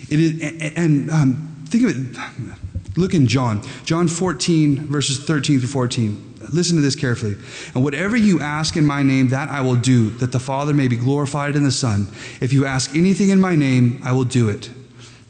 [0.10, 2.98] It is, and um, think of it.
[2.98, 6.33] Look in John, John 14, verses 13 through 14.
[6.52, 7.36] Listen to this carefully.
[7.74, 10.88] And whatever you ask in my name, that I will do, that the Father may
[10.88, 12.08] be glorified in the Son.
[12.42, 14.70] If you ask anything in my name, I will do it.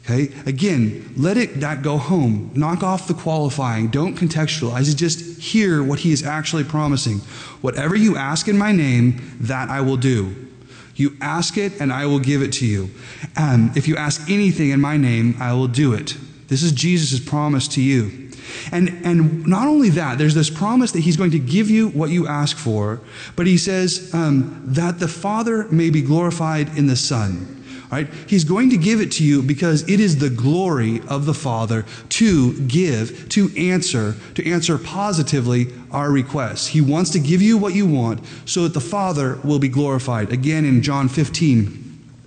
[0.04, 0.32] Okay?
[0.44, 2.50] Again, let it that go home.
[2.54, 3.88] Knock off the qualifying.
[3.88, 4.96] Don't contextualize it.
[4.96, 7.18] Just hear what he is actually promising.
[7.62, 10.48] Whatever you ask in my name, that I will do.
[10.96, 12.90] You ask it, and I will give it to you.
[13.36, 16.16] Um, if you ask anything in my name, I will do it.
[16.48, 18.23] This is Jesus' promise to you.
[18.72, 22.10] And, and not only that, there's this promise that he's going to give you what
[22.10, 23.00] you ask for,
[23.36, 27.50] but he says um, that the Father may be glorified in the Son.
[27.92, 28.08] Right?
[28.26, 31.84] He's going to give it to you because it is the glory of the Father
[32.08, 36.66] to give, to answer, to answer positively our requests.
[36.66, 40.32] He wants to give you what you want so that the Father will be glorified.
[40.32, 41.83] Again in John 15,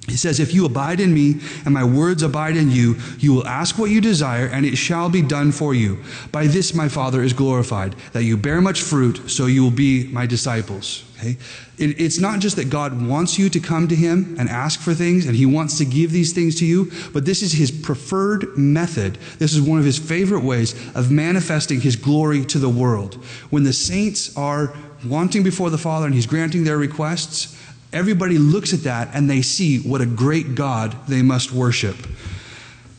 [0.08, 3.48] he says, If you abide in me and my words abide in you, you will
[3.48, 6.02] ask what you desire, and it shall be done for you.
[6.32, 10.08] By this my Father is glorified, that you bear much fruit, so you will be
[10.08, 11.04] my disciples.
[11.17, 11.38] Okay?
[11.78, 14.93] It, it's not just that God wants you to come to him and ask for
[14.93, 18.58] things, and he wants to give these things to you, but this is his preferred
[18.58, 19.17] method.
[19.39, 23.15] This is one of his favorite ways of manifesting his glory to the world.
[23.50, 24.74] When the saints are
[25.06, 27.58] wanting before the Father and he's granting their requests,
[27.93, 31.95] Everybody looks at that and they see what a great God they must worship.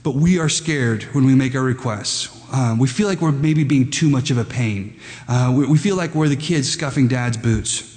[0.03, 2.35] But we are scared when we make our requests.
[2.51, 4.99] Uh, we feel like we're maybe being too much of a pain.
[5.29, 7.97] Uh, we, we feel like we're the kids scuffing dad's boots.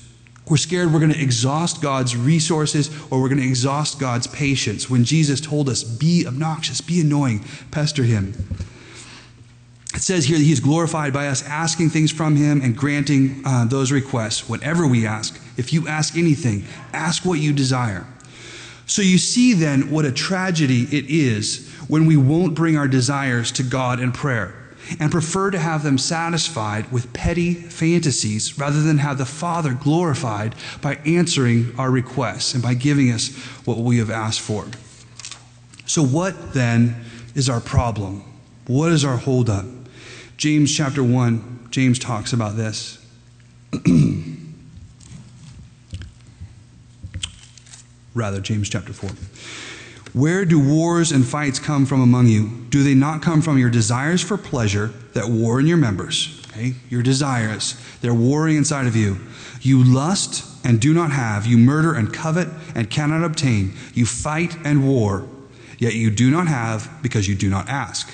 [0.49, 4.89] We're scared we're going to exhaust God's resources or we're going to exhaust God's patience
[4.89, 8.34] when Jesus told us, be obnoxious, be annoying, pester him.
[9.93, 13.41] It says here that he is glorified by us asking things from him and granting
[13.45, 15.39] uh, those requests, whatever we ask.
[15.62, 18.08] If you ask anything, ask what you desire.
[18.88, 23.52] So you see then what a tragedy it is when we won't bring our desires
[23.52, 24.56] to God in prayer
[25.00, 30.56] and prefer to have them satisfied with petty fantasies rather than have the Father glorified
[30.82, 33.30] by answering our requests and by giving us
[33.65, 34.65] what we have asked for.
[35.86, 38.24] So, what then is our problem?
[38.65, 39.65] What is our holdup?
[40.38, 42.97] James chapter 1, James talks about this.
[48.13, 49.10] Rather, James chapter 4.
[50.13, 52.50] Where do wars and fights come from among you?
[52.69, 56.41] Do they not come from your desires for pleasure that war in your members?
[56.50, 56.74] Okay?
[56.89, 59.17] Your desires, they're warring inside of you.
[59.62, 61.45] You lust and do not have.
[61.45, 63.74] You murder and covet and cannot obtain.
[63.93, 65.28] You fight and war,
[65.78, 68.13] yet you do not have because you do not ask.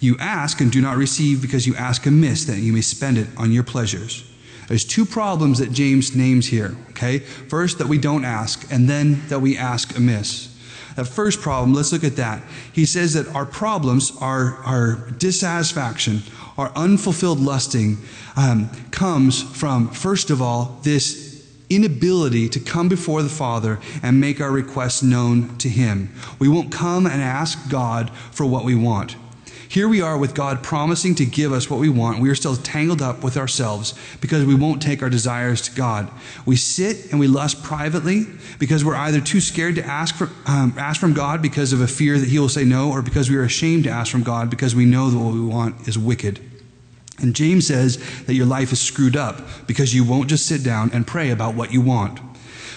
[0.00, 3.28] You ask and do not receive because you ask amiss that you may spend it
[3.36, 4.24] on your pleasures.
[4.68, 7.20] There's two problems that James names here, okay?
[7.20, 10.52] First, that we don't ask, and then that we ask amiss.
[10.96, 12.42] That first problem, let's look at that.
[12.72, 16.22] He says that our problems, our, our dissatisfaction,
[16.56, 17.98] our unfulfilled lusting,
[18.36, 21.26] um, comes from, first of all, this
[21.68, 26.12] inability to come before the Father and make our requests known to Him.
[26.38, 29.16] We won't come and ask God for what we want.
[29.68, 32.20] Here we are with God promising to give us what we want.
[32.20, 36.10] We are still tangled up with ourselves because we won't take our desires to God.
[36.44, 38.26] We sit and we lust privately
[38.58, 41.88] because we're either too scared to ask, for, um, ask from God because of a
[41.88, 44.50] fear that He will say no, or because we are ashamed to ask from God
[44.50, 46.40] because we know that what we want is wicked.
[47.18, 50.90] And James says that your life is screwed up because you won't just sit down
[50.92, 52.20] and pray about what you want.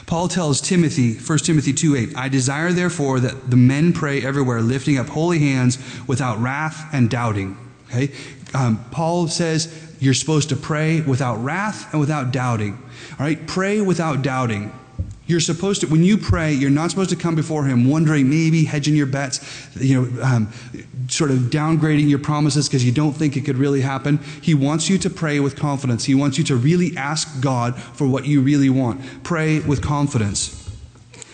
[0.10, 4.60] Paul tells Timothy, 1 Timothy 2 8, I desire therefore that the men pray everywhere,
[4.60, 7.56] lifting up holy hands without wrath and doubting.
[7.89, 8.12] Okay?
[8.56, 12.74] Um, Paul says you're supposed to pray without wrath and without doubting.
[13.19, 13.45] All right?
[13.45, 14.72] Pray without doubting.
[15.30, 18.63] You're supposed to, when you pray, you're not supposed to come before Him wondering, maybe
[18.63, 19.39] hedging your bets,
[19.76, 20.52] you know, um,
[21.08, 24.18] sort of downgrading your promises because you don't think it could really happen.
[24.42, 26.06] He wants you to pray with confidence.
[26.06, 29.02] He wants you to really ask God for what you really want.
[29.22, 30.68] Pray with confidence.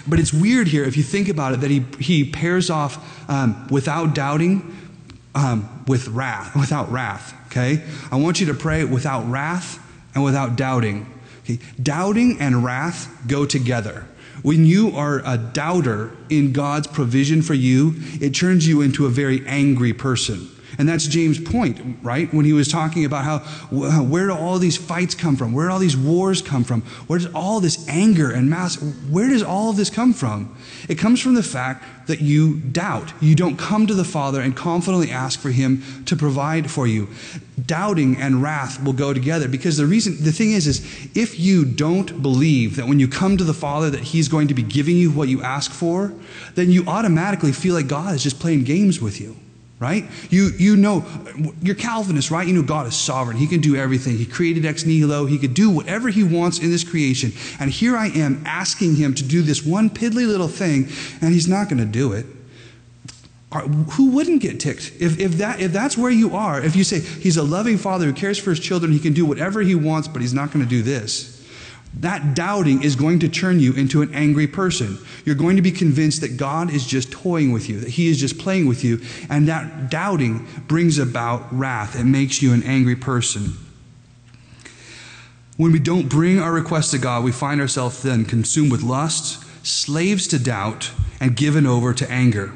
[0.06, 3.66] But it's weird here, if you think about it, that he, he pairs off um,
[3.70, 4.76] without doubting
[5.36, 7.34] um, with wrath, without wrath.
[7.48, 7.82] Okay?
[8.12, 9.80] I want you to pray without wrath
[10.14, 11.10] and without doubting.
[11.46, 11.60] Okay?
[11.82, 14.08] Doubting and wrath go together.
[14.42, 19.10] When you are a doubter in God's provision for you, it turns you into a
[19.10, 20.50] very angry person.
[20.78, 22.32] And that's James' point, right?
[22.34, 23.40] When he was talking about how,
[24.02, 25.54] where do all these fights come from?
[25.54, 26.82] Where do all these wars come from?
[27.08, 28.76] Where does all this anger and mass,
[29.10, 30.56] where does all of this come from?
[30.88, 33.14] It comes from the fact that you doubt.
[33.22, 37.10] You don't come to the Father and confidently ask for him to provide for you.
[37.66, 41.66] Doubting and wrath will go together because the reason, the thing is, is if you
[41.66, 44.98] don't believe that when you come to the Father that he's going to be giving
[44.98, 46.14] you what you ask for,
[46.56, 49.36] then you automatically feel like God is just playing games with you
[49.80, 50.06] right?
[50.30, 51.06] You, you know,
[51.62, 52.48] you're Calvinist, right?
[52.48, 53.38] You know God is sovereign.
[53.38, 54.18] He can do everything.
[54.18, 55.26] He created ex nihilo.
[55.26, 57.34] He could do whatever he wants in this creation.
[57.60, 60.88] And here I am asking him to do this one piddly little thing,
[61.22, 62.26] and he's not going to do it.
[63.92, 64.94] Who wouldn't get ticked?
[65.00, 68.06] If, if, that, if that's where you are, if you say he's a loving father
[68.06, 70.64] who cares for his children, he can do whatever he wants, but he's not going
[70.64, 71.35] to do this
[72.00, 74.98] that doubting is going to turn you into an angry person.
[75.24, 78.20] You're going to be convinced that God is just toying with you, that He is
[78.20, 81.98] just playing with you, and that doubting brings about wrath.
[82.00, 83.54] It makes you an angry person.
[85.58, 89.44] When we don't bring our requests to God, we find ourselves then consumed with lust,
[89.66, 92.52] slaves to doubt, and given over to anger.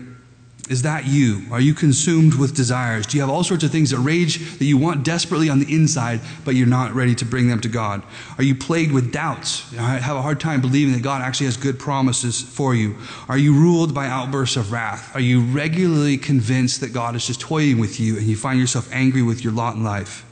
[0.70, 1.42] Is that you?
[1.52, 3.08] Are you consumed with desires?
[3.08, 5.74] Do you have all sorts of things that rage that you want desperately on the
[5.74, 8.04] inside, but you're not ready to bring them to God?
[8.38, 9.74] Are you plagued with doubts?
[9.74, 12.96] I have a hard time believing that God actually has good promises for you.
[13.28, 15.16] Are you ruled by outbursts of wrath?
[15.16, 18.88] Are you regularly convinced that God is just toying with you and you find yourself
[18.94, 20.24] angry with your lot in life?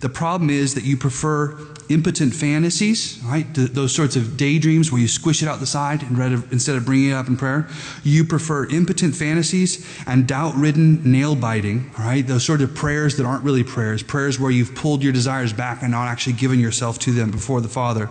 [0.00, 1.56] The problem is that you prefer
[1.88, 3.46] impotent fantasies, right?
[3.52, 6.02] Those sorts of daydreams where you squish it out the side
[6.50, 7.68] instead of bringing it up in prayer.
[8.02, 12.26] You prefer impotent fantasies and doubt ridden nail biting, right?
[12.26, 15.82] Those sort of prayers that aren't really prayers, prayers where you've pulled your desires back
[15.82, 18.10] and not actually given yourself to them before the Father.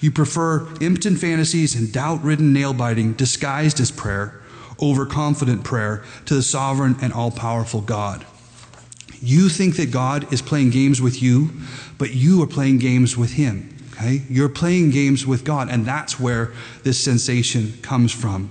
[0.00, 4.40] You prefer impotent fantasies and doubt ridden nail biting disguised as prayer,
[4.80, 8.26] overconfident prayer to the sovereign and all powerful God.
[9.24, 11.50] You think that God is playing games with you,
[12.02, 13.72] but you are playing games with Him.
[13.92, 14.22] Okay?
[14.28, 18.50] You're playing games with God, and that's where this sensation comes from.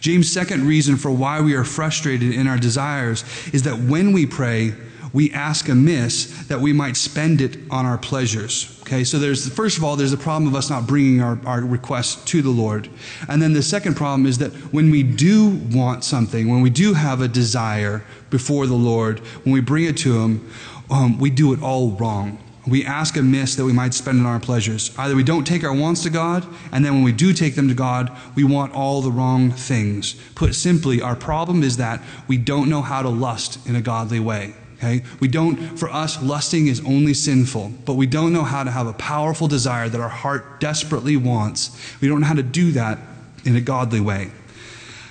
[0.00, 3.22] James' second reason for why we are frustrated in our desires
[3.52, 4.74] is that when we pray,
[5.12, 8.80] we ask amiss that we might spend it on our pleasures.
[8.82, 11.60] Okay, so there's, first of all, there's the problem of us not bringing our, our
[11.60, 12.88] requests to the Lord.
[13.28, 16.94] And then the second problem is that when we do want something, when we do
[16.94, 20.50] have a desire before the Lord, when we bring it to Him,
[20.90, 22.36] um, we do it all wrong.
[22.66, 24.92] We ask amiss that we might spend on our pleasures.
[24.98, 27.68] Either we don't take our wants to God, and then when we do take them
[27.68, 30.14] to God, we want all the wrong things.
[30.34, 34.20] Put simply, our problem is that we don't know how to lust in a godly
[34.20, 34.54] way.
[34.76, 35.02] Okay?
[35.20, 38.86] We don't, for us, lusting is only sinful, but we don't know how to have
[38.86, 41.70] a powerful desire that our heart desperately wants.
[42.00, 42.98] We don't know how to do that
[43.44, 44.30] in a godly way.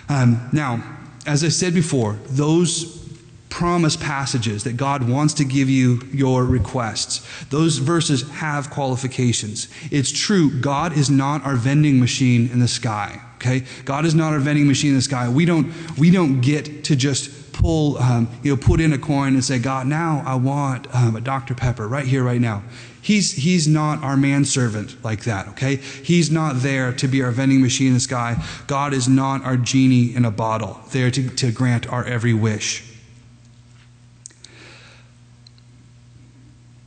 [0.08, 0.84] Um, now,
[1.28, 2.99] as I said before, those
[3.50, 9.68] promise passages that God wants to give you your requests, those verses have qualifications.
[9.92, 13.22] It's true, God is not our vending machine in the sky.
[13.36, 13.64] Okay?
[13.86, 15.30] God is not our vending machine in the sky.
[15.30, 19.34] We don't, we don't get to just pull, um, you know, put in a coin
[19.34, 21.56] and say, God, now I want um, a Dr.
[21.56, 22.64] Pepper right here, right now.
[23.02, 25.78] He's, he's not our manservant like that, okay?
[25.78, 28.44] He's not there to be our vending machine in the sky.
[28.68, 32.89] God is not our genie in a bottle, there to, to grant our every wish.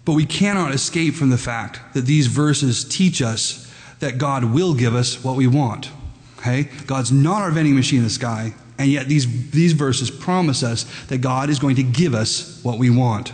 [0.05, 4.75] But we cannot escape from the fact that these verses teach us that God will
[4.75, 5.91] give us what we want.
[6.39, 6.69] Okay?
[6.87, 8.55] God's not our vending machine in the sky.
[8.79, 12.79] And yet, these, these verses promise us that God is going to give us what
[12.79, 13.33] we want.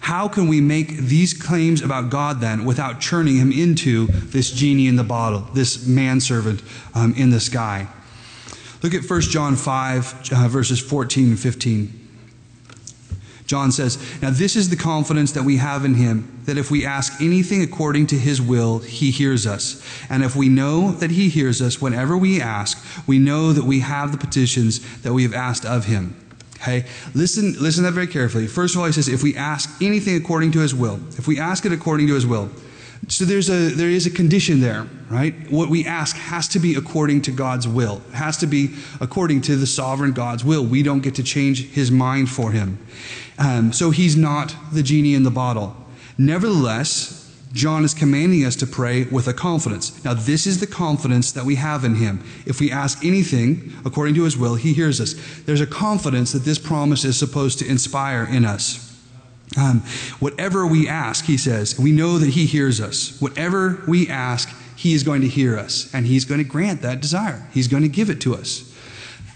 [0.00, 4.88] How can we make these claims about God then without churning him into this genie
[4.88, 6.62] in the bottle, this manservant
[6.94, 7.86] um, in the sky?
[8.82, 12.01] Look at 1 John 5, uh, verses 14 and 15.
[13.52, 16.86] John says, Now this is the confidence that we have in him, that if we
[16.86, 19.86] ask anything according to his will, he hears us.
[20.08, 23.80] And if we know that he hears us whenever we ask, we know that we
[23.80, 26.16] have the petitions that we have asked of him.
[26.54, 26.86] Okay?
[27.14, 28.46] Listen, listen to that very carefully.
[28.46, 31.38] First of all, he says, if we ask anything according to his will, if we
[31.38, 32.48] ask it according to his will.
[33.08, 35.34] So there's a there is a condition there, right?
[35.50, 38.00] What we ask has to be according to God's will.
[38.08, 40.64] It has to be according to the sovereign God's will.
[40.64, 42.78] We don't get to change his mind for him.
[43.42, 45.76] Um, so he's not the genie in the bottle.
[46.16, 47.18] Nevertheless,
[47.52, 50.02] John is commanding us to pray with a confidence.
[50.04, 52.22] Now, this is the confidence that we have in him.
[52.46, 55.14] If we ask anything according to his will, he hears us.
[55.44, 58.88] There's a confidence that this promise is supposed to inspire in us.
[59.58, 59.80] Um,
[60.20, 63.20] whatever we ask, he says, we know that he hears us.
[63.20, 67.00] Whatever we ask, he is going to hear us, and he's going to grant that
[67.00, 67.46] desire.
[67.52, 68.72] He's going to give it to us.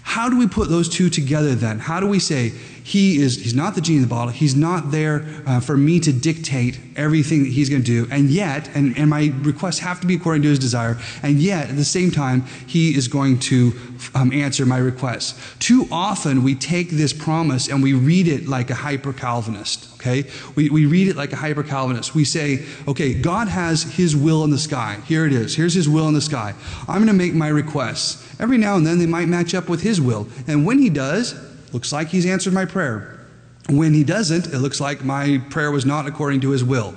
[0.01, 1.79] How do we put those two together then?
[1.79, 2.53] How do we say,
[2.87, 4.31] he is he's not the genie in the bottle.
[4.31, 8.07] He's not there uh, for me to dictate everything that he's going to do.
[8.09, 10.97] And yet and, and my requests have to be according to his desire.
[11.21, 13.73] And yet at the same time he is going to
[14.15, 15.37] um, answer my requests.
[15.59, 20.29] Too often we take this promise and we read it like a hyper calvinist okay?
[20.55, 24.45] We, we read it like a hyper calvinist we say okay god has his will
[24.45, 24.99] in the sky.
[25.05, 25.57] Here it is.
[25.57, 26.53] Here's his will in the sky.
[26.87, 28.23] I'm going to make my requests.
[28.39, 30.25] Every now and then they might match up with his will.
[30.47, 31.35] And when he does
[31.73, 33.19] Looks like he's answered my prayer.
[33.69, 36.95] When he doesn't, it looks like my prayer was not according to his will.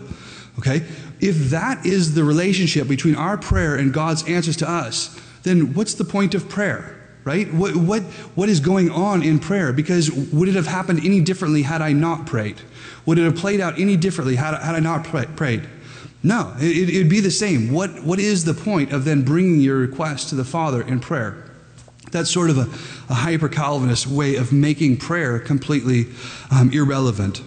[0.59, 0.85] Okay?
[1.21, 5.95] If that is the relationship between our prayer and God's answers to us, then what's
[5.95, 6.97] the point of prayer?
[7.25, 7.53] Right?
[7.53, 8.03] What, what,
[8.35, 9.73] what is going on in prayer?
[9.73, 12.61] Because would it have happened any differently had I not prayed?
[13.05, 15.69] Would it have played out any differently had, had I not pray, prayed?
[16.23, 17.73] No, it, it'd be the same.
[17.73, 21.50] What, what is the point of then bringing your request to the Father in prayer?
[22.11, 26.07] That's sort of a, a hyper Calvinist way of making prayer completely
[26.51, 27.43] um, irrelevant.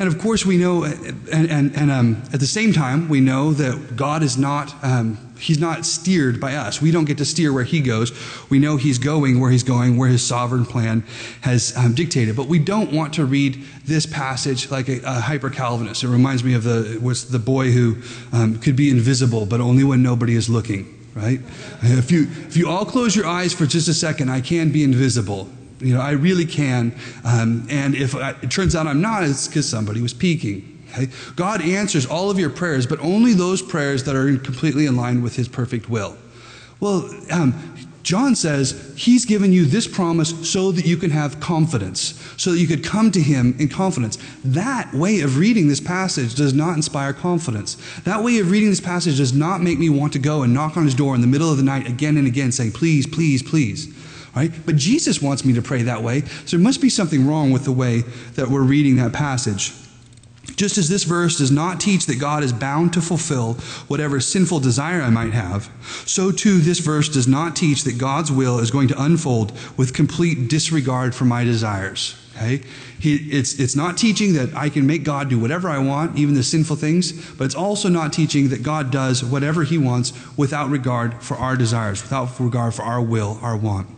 [0.00, 3.52] And of course, we know, and, and, and um, at the same time, we know
[3.52, 6.80] that God is not, um, He's not steered by us.
[6.80, 8.12] We don't get to steer where He goes.
[8.48, 11.02] We know He's going where He's going, where His sovereign plan
[11.40, 12.36] has um, dictated.
[12.36, 16.04] But we don't want to read this passage like a, a hyper Calvinist.
[16.04, 17.96] It reminds me of the, was the boy who
[18.32, 21.40] um, could be invisible, but only when nobody is looking right?
[21.82, 24.84] If you, if you all close your eyes for just a second, I can be
[24.84, 25.48] invisible.
[25.80, 26.94] You know, I really can.
[27.24, 30.86] Um, and if I, it turns out I'm not, it's because somebody was peeking.
[30.92, 31.08] Okay?
[31.36, 35.22] God answers all of your prayers, but only those prayers that are completely in line
[35.22, 36.16] with His perfect will.
[36.80, 37.52] Well, um,
[38.08, 42.58] John says he's given you this promise so that you can have confidence, so that
[42.58, 44.16] you could come to him in confidence.
[44.42, 47.76] That way of reading this passage does not inspire confidence.
[48.04, 50.78] That way of reading this passage does not make me want to go and knock
[50.78, 53.42] on his door in the middle of the night again and again saying, please, please,
[53.42, 53.94] please.
[54.34, 54.52] Right?
[54.64, 57.66] But Jesus wants me to pray that way, so there must be something wrong with
[57.66, 58.04] the way
[58.36, 59.74] that we're reading that passage.
[60.56, 63.54] Just as this verse does not teach that God is bound to fulfill
[63.86, 65.70] whatever sinful desire I might have,
[66.04, 69.94] so too this verse does not teach that God's will is going to unfold with
[69.94, 72.16] complete disregard for my desires.
[72.38, 72.62] Okay?
[73.00, 76.34] He, it's, it's not teaching that I can make God do whatever I want, even
[76.34, 80.70] the sinful things, but it's also not teaching that God does whatever He wants without
[80.70, 83.88] regard for our desires, without regard for our will, our want.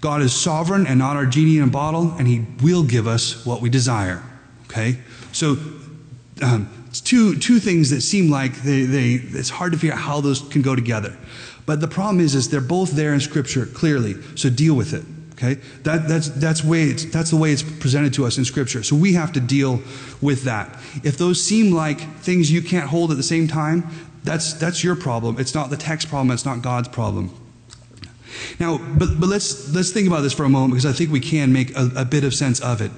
[0.00, 3.44] God is sovereign and not our genie in a bottle, and He will give us
[3.46, 4.22] what we desire.
[4.64, 4.98] Okay?
[5.34, 5.56] So
[6.42, 10.20] um, two, two things that seem like they, they, it's hard to figure out how
[10.20, 11.16] those can go together.
[11.66, 15.04] But the problem is, is they're both there in Scripture clearly, so deal with it.
[15.32, 15.60] Okay?
[15.82, 18.82] That, that's, that's, way that's the way it's presented to us in Scripture.
[18.82, 19.82] So we have to deal
[20.20, 20.68] with that.
[21.02, 23.88] If those seem like things you can't hold at the same time,
[24.22, 25.38] that's, that's your problem.
[25.38, 27.34] It's not the text problem, it's not God's problem.
[28.58, 31.20] Now, but, but let's, let's think about this for a moment because I think we
[31.20, 32.90] can make a, a bit of sense of it.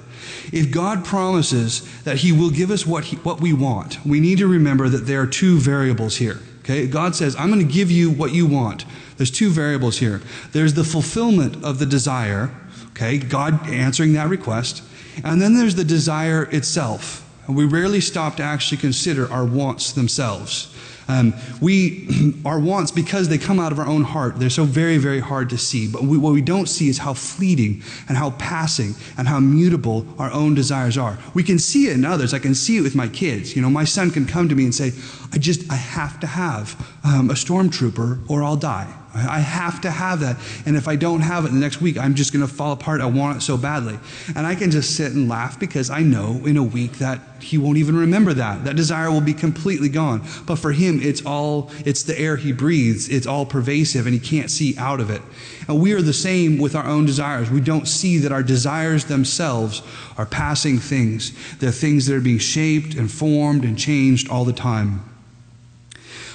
[0.51, 4.37] If God promises that He will give us what, he, what we want, we need
[4.39, 6.39] to remember that there are two variables here.
[6.59, 6.85] Okay?
[6.87, 8.85] God says, I'm going to give you what you want.
[9.15, 10.21] There's two variables here.
[10.51, 12.51] There's the fulfillment of the desire,
[12.89, 13.17] okay?
[13.17, 14.83] God answering that request.
[15.23, 17.23] And then there's the desire itself.
[17.47, 20.75] And we rarely stop to actually consider our wants themselves.
[21.07, 24.97] Um, we, our wants, because they come out of our own heart, they're so very,
[24.97, 25.87] very hard to see.
[25.87, 30.05] But we, what we don't see is how fleeting and how passing and how mutable
[30.19, 31.17] our own desires are.
[31.33, 32.33] We can see it in others.
[32.33, 33.55] I can see it with my kids.
[33.55, 34.91] You know, my son can come to me and say,
[35.31, 38.93] I just, I have to have um, a stormtrooper or I'll die.
[39.15, 40.37] I have to have that.
[40.65, 43.01] And if I don't have it the next week, I'm just going to fall apart.
[43.01, 43.97] I want it so badly.
[44.35, 47.57] And I can just sit and laugh because I know in a week that he
[47.57, 48.65] won't even remember that.
[48.65, 50.23] That desire will be completely gone.
[50.45, 53.09] But for him, it's all, it's the air he breathes.
[53.09, 55.21] It's all pervasive and he can't see out of it.
[55.67, 57.49] And we are the same with our own desires.
[57.49, 59.81] We don't see that our desires themselves
[60.17, 61.31] are passing things.
[61.57, 65.03] They're things that are being shaped and formed and changed all the time.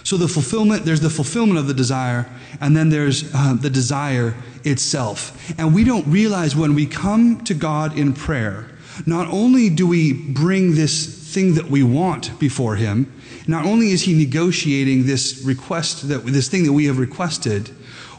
[0.05, 2.29] So the fulfillment, there's the fulfillment of the desire,
[2.61, 4.35] and then there's uh, the desire
[4.65, 5.53] itself.
[5.59, 8.69] And we don't realize when we come to God in prayer,
[9.07, 13.13] not only do we bring this thing that we want before Him,
[13.47, 17.71] not only is He negotiating this request, that this thing that we have requested,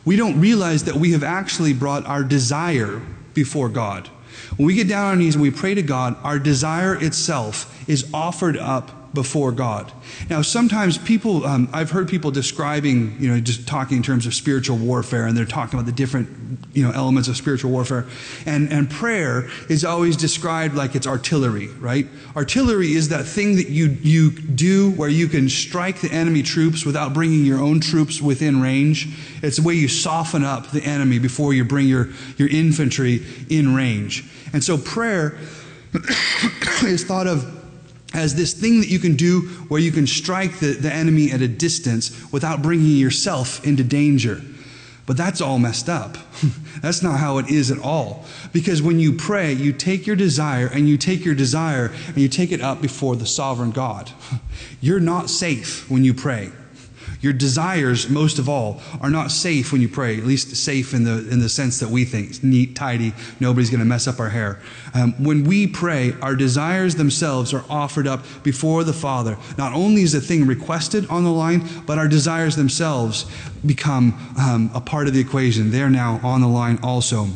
[0.05, 3.01] we don't realize that we have actually brought our desire
[3.33, 4.07] before God.
[4.57, 7.89] When we get down on our knees and we pray to God, our desire itself
[7.89, 9.91] is offered up before God.
[10.29, 14.33] Now, sometimes people, um, I've heard people describing, you know, just talking in terms of
[14.33, 16.29] spiritual warfare, and they're talking about the different,
[16.73, 18.07] you know, elements of spiritual warfare.
[18.45, 22.07] And, and prayer is always described like it's artillery, right?
[22.35, 26.85] Artillery is that thing that you, you do where you can strike the enemy troops
[26.85, 29.07] without bringing your own troops within range.
[29.43, 33.75] It's the way you soften up the enemy before you bring your, your infantry in
[33.75, 34.25] range.
[34.53, 35.37] And so prayer
[36.83, 37.62] is thought of
[38.13, 41.41] as this thing that you can do where you can strike the, the enemy at
[41.41, 44.41] a distance without bringing yourself into danger.
[45.05, 46.17] But that's all messed up.
[46.81, 48.25] that's not how it is at all.
[48.53, 52.29] Because when you pray, you take your desire and you take your desire and you
[52.29, 54.11] take it up before the sovereign God.
[54.81, 56.51] You're not safe when you pray.
[57.23, 61.05] Your desires, most of all, are not safe when you pray, at least safe in
[61.05, 62.43] the, in the sense that we think.
[62.43, 64.59] Neat, tidy, nobody's going to mess up our hair.
[64.93, 69.37] Um, when we pray, our desires themselves are offered up before the Father.
[69.57, 73.25] Not only is the thing requested on the line, but our desires themselves
[73.65, 75.71] become um, a part of the equation.
[75.71, 77.27] They're now on the line also.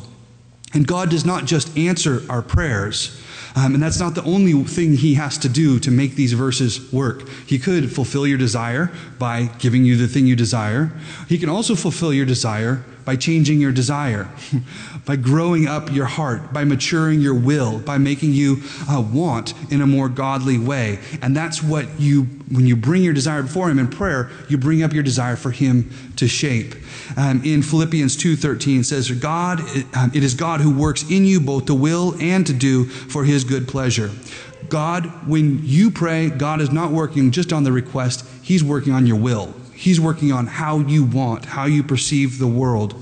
[0.73, 3.21] And God does not just answer our prayers,
[3.55, 6.91] um, and that's not the only thing he has to do to make these verses
[6.91, 7.27] work.
[7.47, 10.91] He could fulfill your desire by giving you the thing you desire.
[11.29, 14.29] He can also fulfill your desire by changing your desire,
[15.05, 19.79] by growing up your heart, by maturing your will, by making you uh, want in
[19.79, 20.99] a more godly way.
[21.21, 24.83] And that's what you, when you bring your desire before Him in prayer, you bring
[24.83, 26.75] up your desire for Him to shape.
[27.15, 29.61] Um, in Philippians 2.13 it says, God,
[29.95, 33.23] um, it is God who works in you both to will and to do for
[33.23, 34.11] His good pleasure.
[34.67, 39.07] God, when you pray, God is not working just on the request, He's working on
[39.07, 39.55] your will.
[39.77, 42.95] He's working on how you want, how you perceive the world.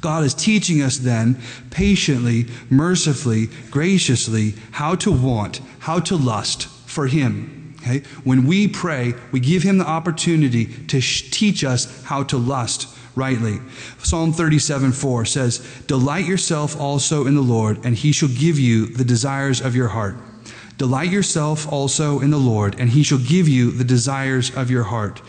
[0.00, 7.08] God is teaching us then, patiently, mercifully, graciously, how to want, how to lust for
[7.08, 7.74] Him.
[7.80, 8.02] Okay?
[8.22, 13.58] When we pray, we give Him the opportunity to teach us how to lust rightly.
[13.98, 18.86] Psalm 37 4 says, Delight yourself also in the Lord, and He shall give you
[18.86, 20.14] the desires of your heart.
[20.78, 24.84] Delight yourself also in the Lord, and He shall give you the desires of your
[24.84, 25.20] heart.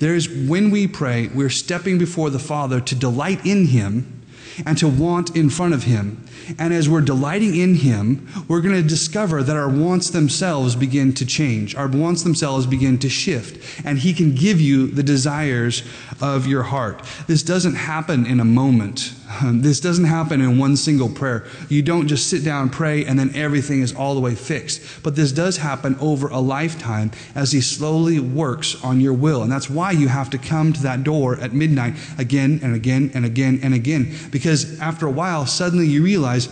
[0.00, 4.20] There's when we pray, we're stepping before the Father to delight in Him
[4.66, 6.26] and to want in front of Him.
[6.58, 11.12] And as we're delighting in Him, we're going to discover that our wants themselves begin
[11.14, 11.74] to change.
[11.74, 13.86] Our wants themselves begin to shift.
[13.86, 15.82] And He can give you the desires
[16.20, 17.04] of your heart.
[17.26, 19.14] This doesn't happen in a moment.
[19.60, 21.44] This doesn't happen in one single prayer.
[21.68, 25.02] You don't just sit down pray and then everything is all the way fixed.
[25.02, 29.42] But this does happen over a lifetime as He slowly works on your will.
[29.42, 33.10] And that's why you have to come to that door at midnight again and again
[33.14, 34.14] and again and again.
[34.30, 36.48] Because after a while, suddenly you realize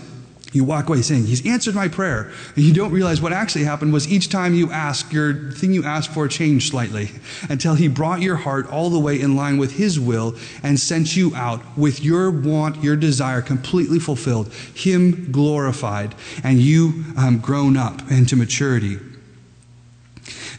[0.53, 2.32] you walk away saying, He's answered my prayer.
[2.57, 5.84] And you don't realize what actually happened was each time you ask, your thing you
[5.84, 7.11] asked for changed slightly
[7.51, 11.16] until He brought your heart all the way in line with His will and sent
[11.16, 17.76] you out with your want, your desire completely fulfilled, Him glorified, and you um, grown
[17.76, 18.99] up into maturity.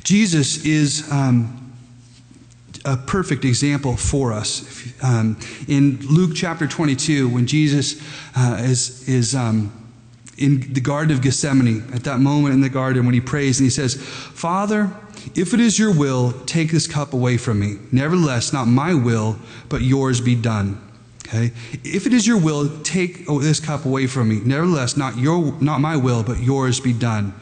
[0.04, 1.12] Jesus is.
[1.12, 1.56] Um,
[2.86, 4.94] a perfect example for us.
[5.04, 5.38] Um,
[5.68, 8.02] in Luke chapter 22, when Jesus
[8.38, 9.79] uh, is, is um,
[10.40, 13.66] in the Garden of Gethsemane, at that moment in the garden when he prays and
[13.66, 14.92] he says, Father,
[15.36, 17.78] if it is your will, take this cup away from me.
[17.92, 19.38] Nevertheless, not my will,
[19.68, 20.82] but yours be done.
[21.28, 21.52] Okay?
[21.84, 24.40] If it is your will, take this cup away from me.
[24.44, 27.34] Nevertheless, not your not my will, but yours be done.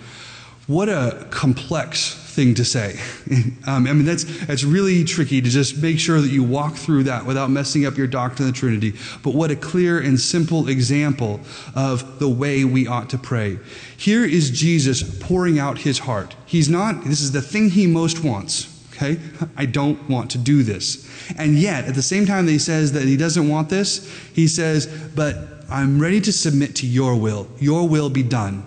[0.66, 3.00] What a complex thing to say.
[3.68, 7.04] Um, I mean, that's, that's really tricky to just make sure that you walk through
[7.04, 8.94] that without messing up your doctrine of the Trinity.
[9.24, 11.42] But what a clear and simple example
[11.76, 13.60] of the way we ought to pray.
[13.98, 16.34] Here is Jesus pouring out his heart.
[16.46, 18.74] He's not, this is the thing he most wants.
[18.94, 19.20] Okay?
[19.58, 21.06] I don't want to do this.
[21.38, 24.48] And yet, at the same time that he says that he doesn't want this, he
[24.48, 25.36] says, But
[25.70, 27.50] I'm ready to submit to your will.
[27.60, 28.64] Your will be done.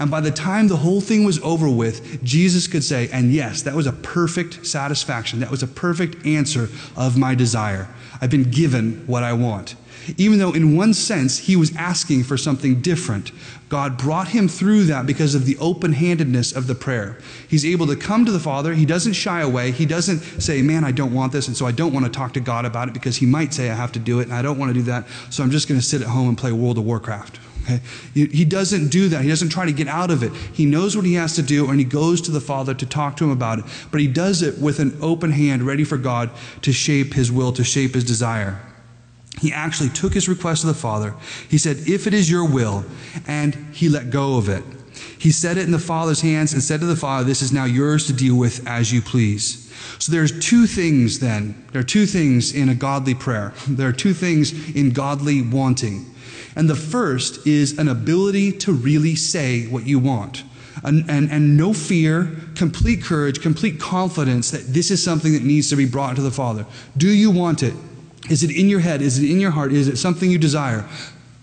[0.00, 3.62] And by the time the whole thing was over with, Jesus could say, And yes,
[3.62, 5.40] that was a perfect satisfaction.
[5.40, 7.88] That was a perfect answer of my desire.
[8.20, 9.76] I've been given what I want.
[10.16, 13.32] Even though, in one sense, he was asking for something different,
[13.68, 17.18] God brought him through that because of the open handedness of the prayer.
[17.48, 18.74] He's able to come to the Father.
[18.74, 19.72] He doesn't shy away.
[19.72, 22.32] He doesn't say, Man, I don't want this, and so I don't want to talk
[22.34, 24.42] to God about it because he might say I have to do it, and I
[24.42, 26.52] don't want to do that, so I'm just going to sit at home and play
[26.52, 27.40] World of Warcraft.
[28.14, 29.22] He doesn't do that.
[29.22, 30.32] He doesn't try to get out of it.
[30.52, 33.16] He knows what he has to do, and he goes to the Father to talk
[33.16, 33.64] to him about it.
[33.90, 36.30] But he does it with an open hand, ready for God
[36.62, 38.60] to shape his will, to shape his desire.
[39.40, 41.14] He actually took his request to the Father.
[41.48, 42.84] He said, If it is your will,
[43.26, 44.64] and he let go of it.
[45.18, 47.64] He set it in the Father's hands and said to the Father, This is now
[47.64, 49.62] yours to deal with as you please.
[49.98, 51.66] So there's two things then.
[51.72, 53.52] There are two things in a godly prayer.
[53.68, 56.06] There are two things in godly wanting.
[56.56, 60.42] And the first is an ability to really say what you want.
[60.82, 65.70] And, and, and, no fear, complete courage, complete confidence that this is something that needs
[65.70, 66.66] to be brought to the Father.
[66.96, 67.74] Do you want it?
[68.30, 69.00] Is it in your head?
[69.02, 69.72] Is it in your heart?
[69.72, 70.86] Is it something you desire?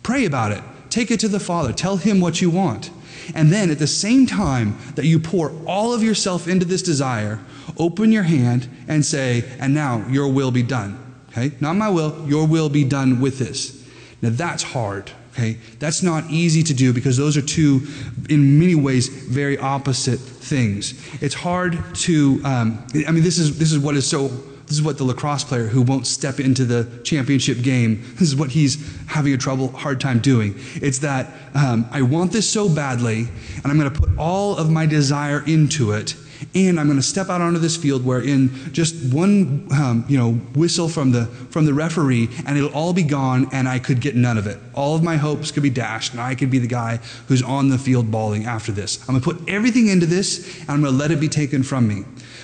[0.01, 0.63] Pray about it.
[0.89, 1.73] Take it to the Father.
[1.73, 2.91] Tell Him what you want.
[3.33, 7.39] And then at the same time that you pour all of yourself into this desire,
[7.77, 10.99] open your hand and say, And now your will be done.
[11.29, 11.55] Okay?
[11.59, 13.82] Not my will, your will be done with this.
[14.23, 15.11] Now that's hard.
[15.33, 15.57] Okay?
[15.79, 17.85] That's not easy to do because those are two,
[18.29, 20.93] in many ways, very opposite things.
[21.21, 24.31] It's hard to, um, I mean, this is, this is what is so
[24.65, 28.35] this is what the lacrosse player who won't step into the championship game, this is
[28.35, 30.55] what he's having a trouble, hard time doing.
[30.75, 34.71] It's that um, I want this so badly, and I'm going to put all of
[34.71, 36.15] my desire into it,
[36.55, 40.17] and I'm going to step out onto this field where in just one um, you
[40.17, 44.01] know whistle from the from the referee and it'll all be gone and I could
[44.01, 44.59] get none of it.
[44.73, 47.69] All of my hopes could be dashed and I could be the guy who's on
[47.69, 48.99] the field bawling after this.
[49.07, 51.63] I'm going to put everything into this and I'm going to let it be taken
[51.63, 52.03] from me.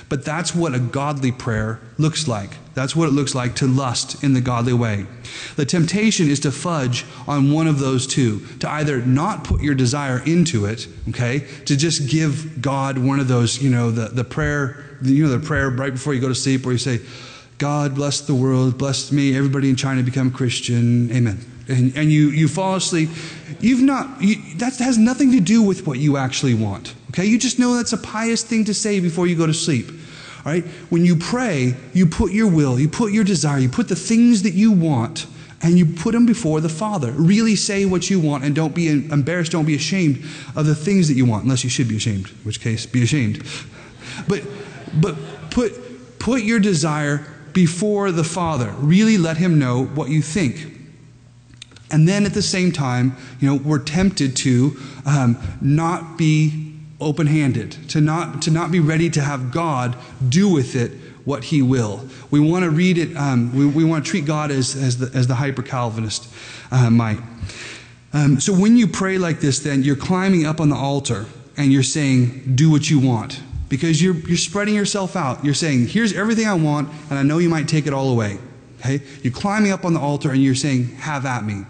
[0.09, 2.49] But that's what a godly prayer looks like.
[2.73, 5.05] That's what it looks like to lust in the godly way.
[5.55, 9.75] The temptation is to fudge on one of those two, to either not put your
[9.75, 14.23] desire into it, okay, to just give God one of those, you know, the, the
[14.23, 17.01] prayer, you know, the prayer right before you go to sleep where you say,
[17.59, 21.45] God bless the world, bless me, everybody in China become Christian, amen.
[21.67, 23.09] And, and you, you fall asleep.
[23.59, 26.95] You've not, you, that has nothing to do with what you actually want.
[27.09, 27.25] Okay?
[27.25, 29.91] You just know that's a pious thing to say before you go to sleep.
[30.49, 30.65] Right?
[30.89, 34.41] When you pray, you put your will, you put your desire, you put the things
[34.41, 35.27] that you want,
[35.61, 37.11] and you put them before the Father.
[37.11, 40.25] Really say what you want and don't be embarrassed, don't be ashamed
[40.55, 43.03] of the things that you want, unless you should be ashamed, in which case, be
[43.03, 43.43] ashamed.
[44.27, 44.41] But,
[44.99, 45.15] but
[45.51, 48.71] put, put your desire before the Father.
[48.79, 50.77] Really let Him know what you think.
[51.91, 56.68] And then at the same time, you know, we're tempted to um, not be
[57.01, 59.95] open handed, to not, to not be ready to have God
[60.27, 60.91] do with it
[61.25, 62.07] what he will.
[62.31, 65.17] We want to read it, um, we, we want to treat God as, as the,
[65.17, 66.27] as the hyper Calvinist
[66.71, 67.19] uh, might.
[68.13, 71.25] Um, so when you pray like this, then you're climbing up on the altar
[71.57, 73.41] and you're saying, Do what you want.
[73.69, 75.45] Because you're, you're spreading yourself out.
[75.45, 78.39] You're saying, Here's everything I want, and I know you might take it all away.
[78.79, 79.01] Okay?
[79.21, 81.65] You're climbing up on the altar and you're saying, Have at me.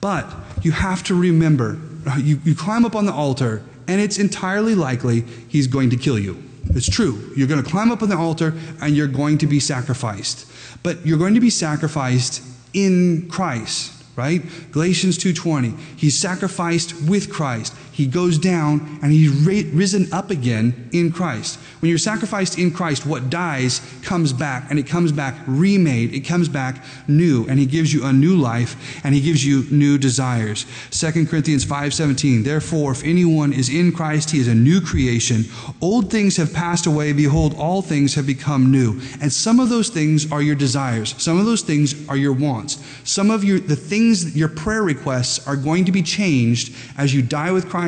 [0.00, 0.32] But
[0.62, 1.80] you have to remember,
[2.18, 6.18] you, you climb up on the altar and it's entirely likely he's going to kill
[6.18, 6.42] you.
[6.70, 7.32] It's true.
[7.36, 10.50] You're going to climb up on the altar and you're going to be sacrificed.
[10.82, 12.42] But you're going to be sacrificed
[12.74, 14.42] in Christ right?
[14.72, 15.78] Galatians 2:20.
[15.96, 17.74] He's sacrificed with Christ.
[17.96, 21.58] He goes down and he's risen up again in Christ.
[21.80, 26.14] When you're sacrificed in Christ, what dies comes back and it comes back remade.
[26.14, 29.64] It comes back new and he gives you a new life and he gives you
[29.70, 30.66] new desires.
[30.90, 32.44] 2 Corinthians 5:17.
[32.44, 35.44] Therefore, if anyone is in Christ, he is a new creation.
[35.80, 39.00] Old things have passed away, behold all things have become new.
[39.20, 41.14] And some of those things are your desires.
[41.18, 42.78] Some of those things are your wants.
[43.04, 47.14] Some of your the things things, your prayer requests are going to be changed as
[47.14, 47.85] you die with Christ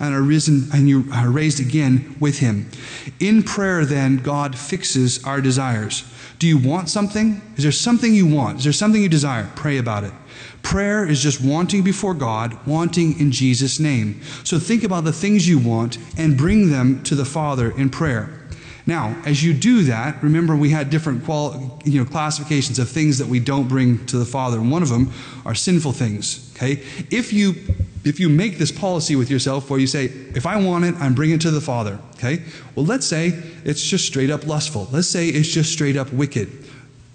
[0.00, 2.70] and are risen and you are raised again with him.
[3.20, 6.04] In prayer, then, God fixes our desires.
[6.38, 7.40] Do you want something?
[7.56, 8.58] Is there something you want?
[8.58, 9.50] Is there something you desire?
[9.56, 10.12] Pray about it.
[10.62, 14.20] Prayer is just wanting before God, wanting in Jesus' name.
[14.44, 18.38] So think about the things you want and bring them to the Father in prayer.
[18.86, 23.18] Now, as you do that, remember we had different qual- you know, classifications of things
[23.18, 25.12] that we don't bring to the Father, and one of them
[25.44, 26.50] are sinful things.
[26.56, 27.54] Okay, if you
[28.04, 31.14] if you make this policy with yourself where you say, if I want it, I'm
[31.14, 32.42] bringing it to the Father, okay?
[32.74, 34.88] Well, let's say it's just straight up lustful.
[34.90, 36.50] Let's say it's just straight up wicked.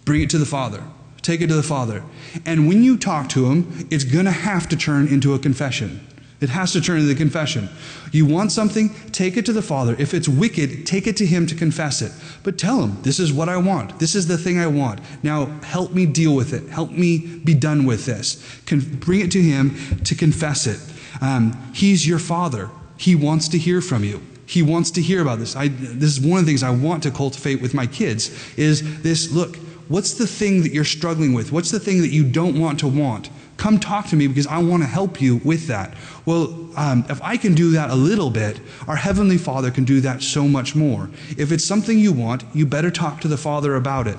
[0.05, 0.83] Bring it to the Father.
[1.21, 2.03] Take it to the Father.
[2.45, 6.05] And when you talk to Him, it's going to have to turn into a confession.
[6.43, 7.69] It has to turn into the confession.
[8.11, 9.95] You want something, take it to the Father.
[9.97, 12.11] If it's wicked, take it to Him to confess it.
[12.43, 13.97] But tell Him, this is what I want.
[13.97, 14.99] This is the thing I want.
[15.23, 16.67] Now help me deal with it.
[16.67, 18.43] Help me be done with this.
[18.65, 20.81] Con- bring it to Him to confess it.
[21.21, 22.69] Um, he's your Father.
[22.97, 24.21] He wants to hear from you.
[24.45, 25.55] He wants to hear about this.
[25.55, 29.01] I, this is one of the things I want to cultivate with my kids is
[29.01, 29.55] this, look,
[29.87, 31.53] what's the thing that you're struggling with?
[31.53, 33.29] What's the thing that you don't want to want?
[33.63, 35.93] Come talk to me because I want to help you with that.
[36.25, 38.59] Well, um, if I can do that a little bit,
[38.89, 41.09] our Heavenly Father can do that so much more.
[41.37, 44.17] If it's something you want, you better talk to the Father about it.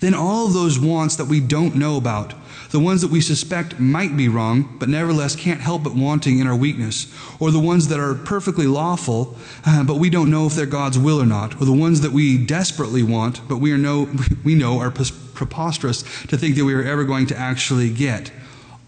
[0.00, 2.34] Then all of those wants that we don't know about,
[2.72, 6.48] the ones that we suspect might be wrong, but nevertheless can't help but wanting in
[6.48, 10.56] our weakness, or the ones that are perfectly lawful, uh, but we don't know if
[10.56, 13.78] they're God's will or not, or the ones that we desperately want, but we, are
[13.78, 14.10] know,
[14.44, 14.90] we know are
[15.40, 18.30] preposterous to think that we are ever going to actually get.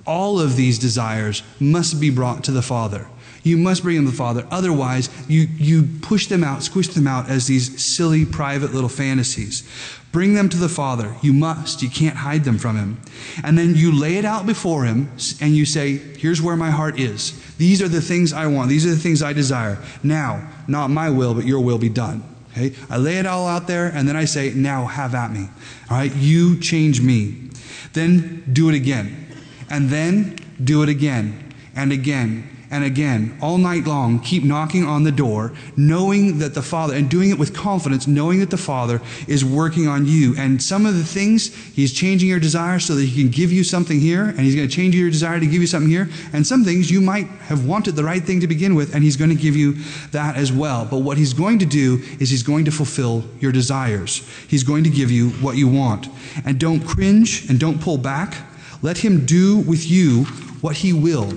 [0.07, 3.09] All of these desires must be brought to the Father.
[3.43, 4.47] You must bring them to the Father.
[4.51, 9.67] Otherwise, you, you push them out, squish them out as these silly, private little fantasies.
[10.13, 11.17] Bring them to the Father.
[11.23, 11.83] You must.
[11.83, 13.01] You can't hide them from Him.
[13.43, 17.01] And then you lay it out before Him and you say, Here's where my heart
[17.01, 17.33] is.
[17.57, 18.69] These are the things I want.
[18.69, 19.79] These are the things I desire.
[20.03, 22.23] Now, not my will, but your will be done.
[22.53, 22.75] Okay?
[22.89, 25.49] I lay it all out there and then I say, Now have at me.
[25.91, 26.15] All right?
[26.15, 27.51] You change me.
[27.93, 29.27] Then do it again.
[29.71, 35.05] And then do it again and again and again, all night long, keep knocking on
[35.05, 39.03] the door, knowing that the Father, and doing it with confidence, knowing that the Father
[39.29, 40.35] is working on you.
[40.39, 43.63] And some of the things, He's changing your desire so that He can give you
[43.63, 46.09] something here, and He's going to change your desire to give you something here.
[46.33, 49.19] And some things you might have wanted the right thing to begin with, and He's
[49.19, 49.75] going to give you
[50.13, 50.87] that as well.
[50.87, 54.27] But what He's going to do is He's going to fulfill your desires.
[54.49, 56.09] He's going to give you what you want.
[56.47, 58.35] And don't cringe and don't pull back.
[58.81, 60.25] Let Him do with you
[60.63, 61.35] what He will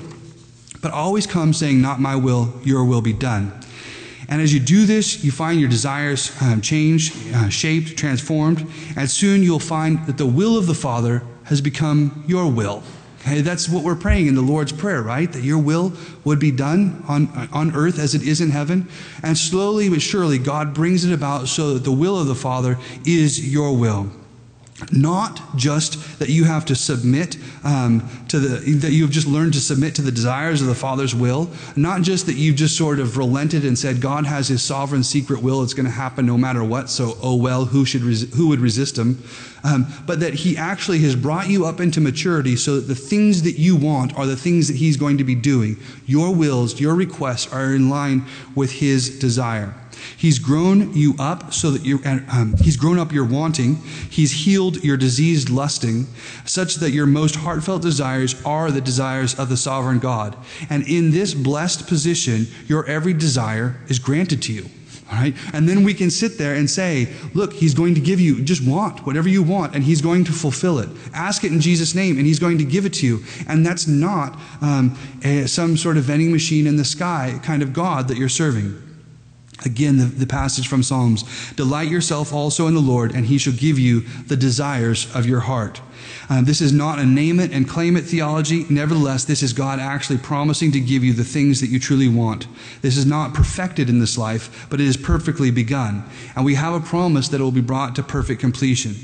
[0.86, 3.52] but always come saying, Not my will, your will be done.
[4.30, 9.10] And as you do this, you find your desires um, changed, uh, shaped, transformed, and
[9.10, 12.84] soon you'll find that the will of the Father has become your will.
[13.22, 15.34] Okay, that's what we're praying in the Lord's Prayer, right?
[15.34, 15.92] That your will
[16.24, 18.88] would be done on, on earth as it is in heaven.
[19.24, 22.78] And slowly but surely, God brings it about so that the will of the Father
[23.08, 24.12] is your will.
[24.92, 29.62] Not just that you have to submit um, to the, that you've just learned to
[29.62, 31.50] submit to the desires of the Father's will.
[31.78, 35.42] Not just that you've just sort of relented and said, God has his sovereign secret
[35.42, 38.50] will, it's going to happen no matter what, so oh well, who, should res- who
[38.50, 39.24] would resist him?
[39.64, 43.44] Um, but that he actually has brought you up into maturity so that the things
[43.44, 45.78] that you want are the things that he's going to be doing.
[46.06, 49.74] Your wills, your requests are in line with his desire.
[50.18, 53.76] He's grown you up so that you, um, he's grown up your wanting.
[54.10, 56.08] He's healed your diseased lusting,
[56.46, 60.38] such that your most heartfelt desires are the desires of the sovereign God.
[60.70, 64.70] And in this blessed position, your every desire is granted to you.
[65.12, 65.36] All right?
[65.54, 68.68] And then we can sit there and say, look, he's going to give you, just
[68.68, 70.90] want whatever you want, and he's going to fulfill it.
[71.14, 73.24] Ask it in Jesus' name, and he's going to give it to you.
[73.48, 77.72] And that's not um, a, some sort of vending machine in the sky kind of
[77.72, 78.82] God that you're serving.
[79.64, 83.54] Again, the, the, passage from Psalms Delight yourself also in the Lord, and he shall
[83.54, 85.80] give you the desires of your heart.
[86.30, 88.66] Uh, this is not a name it and claim it theology.
[88.70, 92.48] Nevertheless, this is God actually promising to give you the things that you truly want.
[92.82, 96.04] This is not perfected in this life, but it is perfectly begun.
[96.36, 98.96] And we have a promise that it will be brought to perfect completion.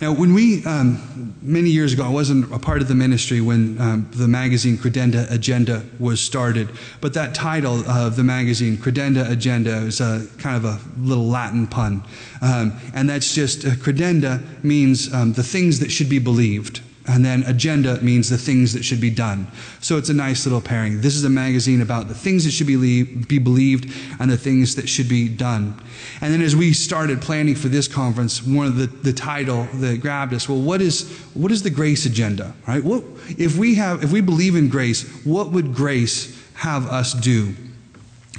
[0.00, 3.80] Now, when we, um, many years ago, I wasn't a part of the ministry when
[3.80, 6.68] um, the magazine Credenda Agenda was started,
[7.00, 11.66] but that title of the magazine, Credenda Agenda, is a kind of a little Latin
[11.66, 12.02] pun.
[12.40, 16.80] Um, and that's just, uh, credenda means um, the things that should be believed.
[17.08, 19.46] And then agenda means the things that should be done.
[19.80, 21.00] So it's a nice little pairing.
[21.00, 23.90] This is a magazine about the things that should be, be believed
[24.20, 25.80] and the things that should be done.
[26.20, 30.02] And then as we started planning for this conference, one of the, the title that
[30.02, 32.84] grabbed us, well, what is, what is the grace agenda, right?
[32.84, 33.02] What,
[33.38, 37.54] if we have, if we believe in grace, what would grace have us do?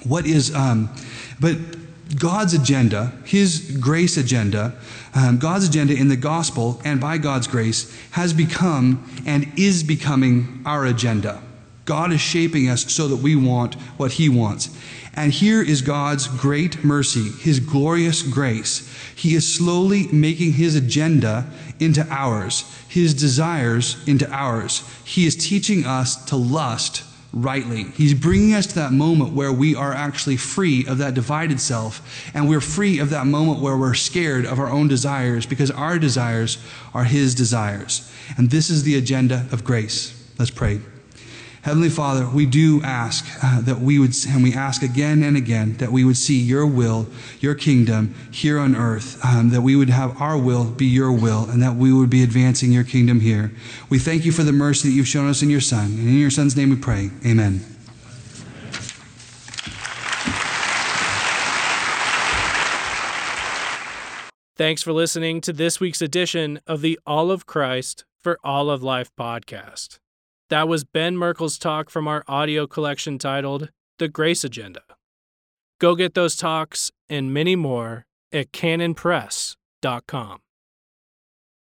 [0.03, 0.93] What is, um,
[1.39, 1.57] but
[2.17, 4.73] God's agenda, His grace agenda,
[5.13, 10.61] um, God's agenda in the gospel and by God's grace has become and is becoming
[10.65, 11.41] our agenda.
[11.85, 14.69] God is shaping us so that we want what He wants.
[15.15, 18.87] And here is God's great mercy, His glorious grace.
[19.15, 21.49] He is slowly making His agenda
[21.79, 24.83] into ours, His desires into ours.
[25.03, 27.03] He is teaching us to lust
[27.33, 27.83] rightly.
[27.83, 32.31] He's bringing us to that moment where we are actually free of that divided self,
[32.33, 35.99] and we're free of that moment where we're scared of our own desires because our
[35.99, 36.57] desires
[36.93, 38.11] are His desires.
[38.37, 40.15] And this is the agenda of grace.
[40.37, 40.79] Let's pray.
[41.61, 45.75] Heavenly Father, we do ask uh, that we would, and we ask again and again,
[45.77, 47.07] that we would see your will,
[47.39, 51.49] your kingdom here on earth, um, that we would have our will be your will,
[51.49, 53.51] and that we would be advancing your kingdom here.
[53.89, 55.85] We thank you for the mercy that you've shown us in your Son.
[55.85, 57.11] And in your Son's name we pray.
[57.25, 57.59] Amen.
[64.55, 68.83] Thanks for listening to this week's edition of the All of Christ for All of
[68.83, 69.99] Life podcast.
[70.49, 73.69] That was Ben Merkle's talk from our audio collection titled
[73.99, 74.81] The Grace Agenda.
[75.79, 80.39] Go get those talks and many more at canonpress.com.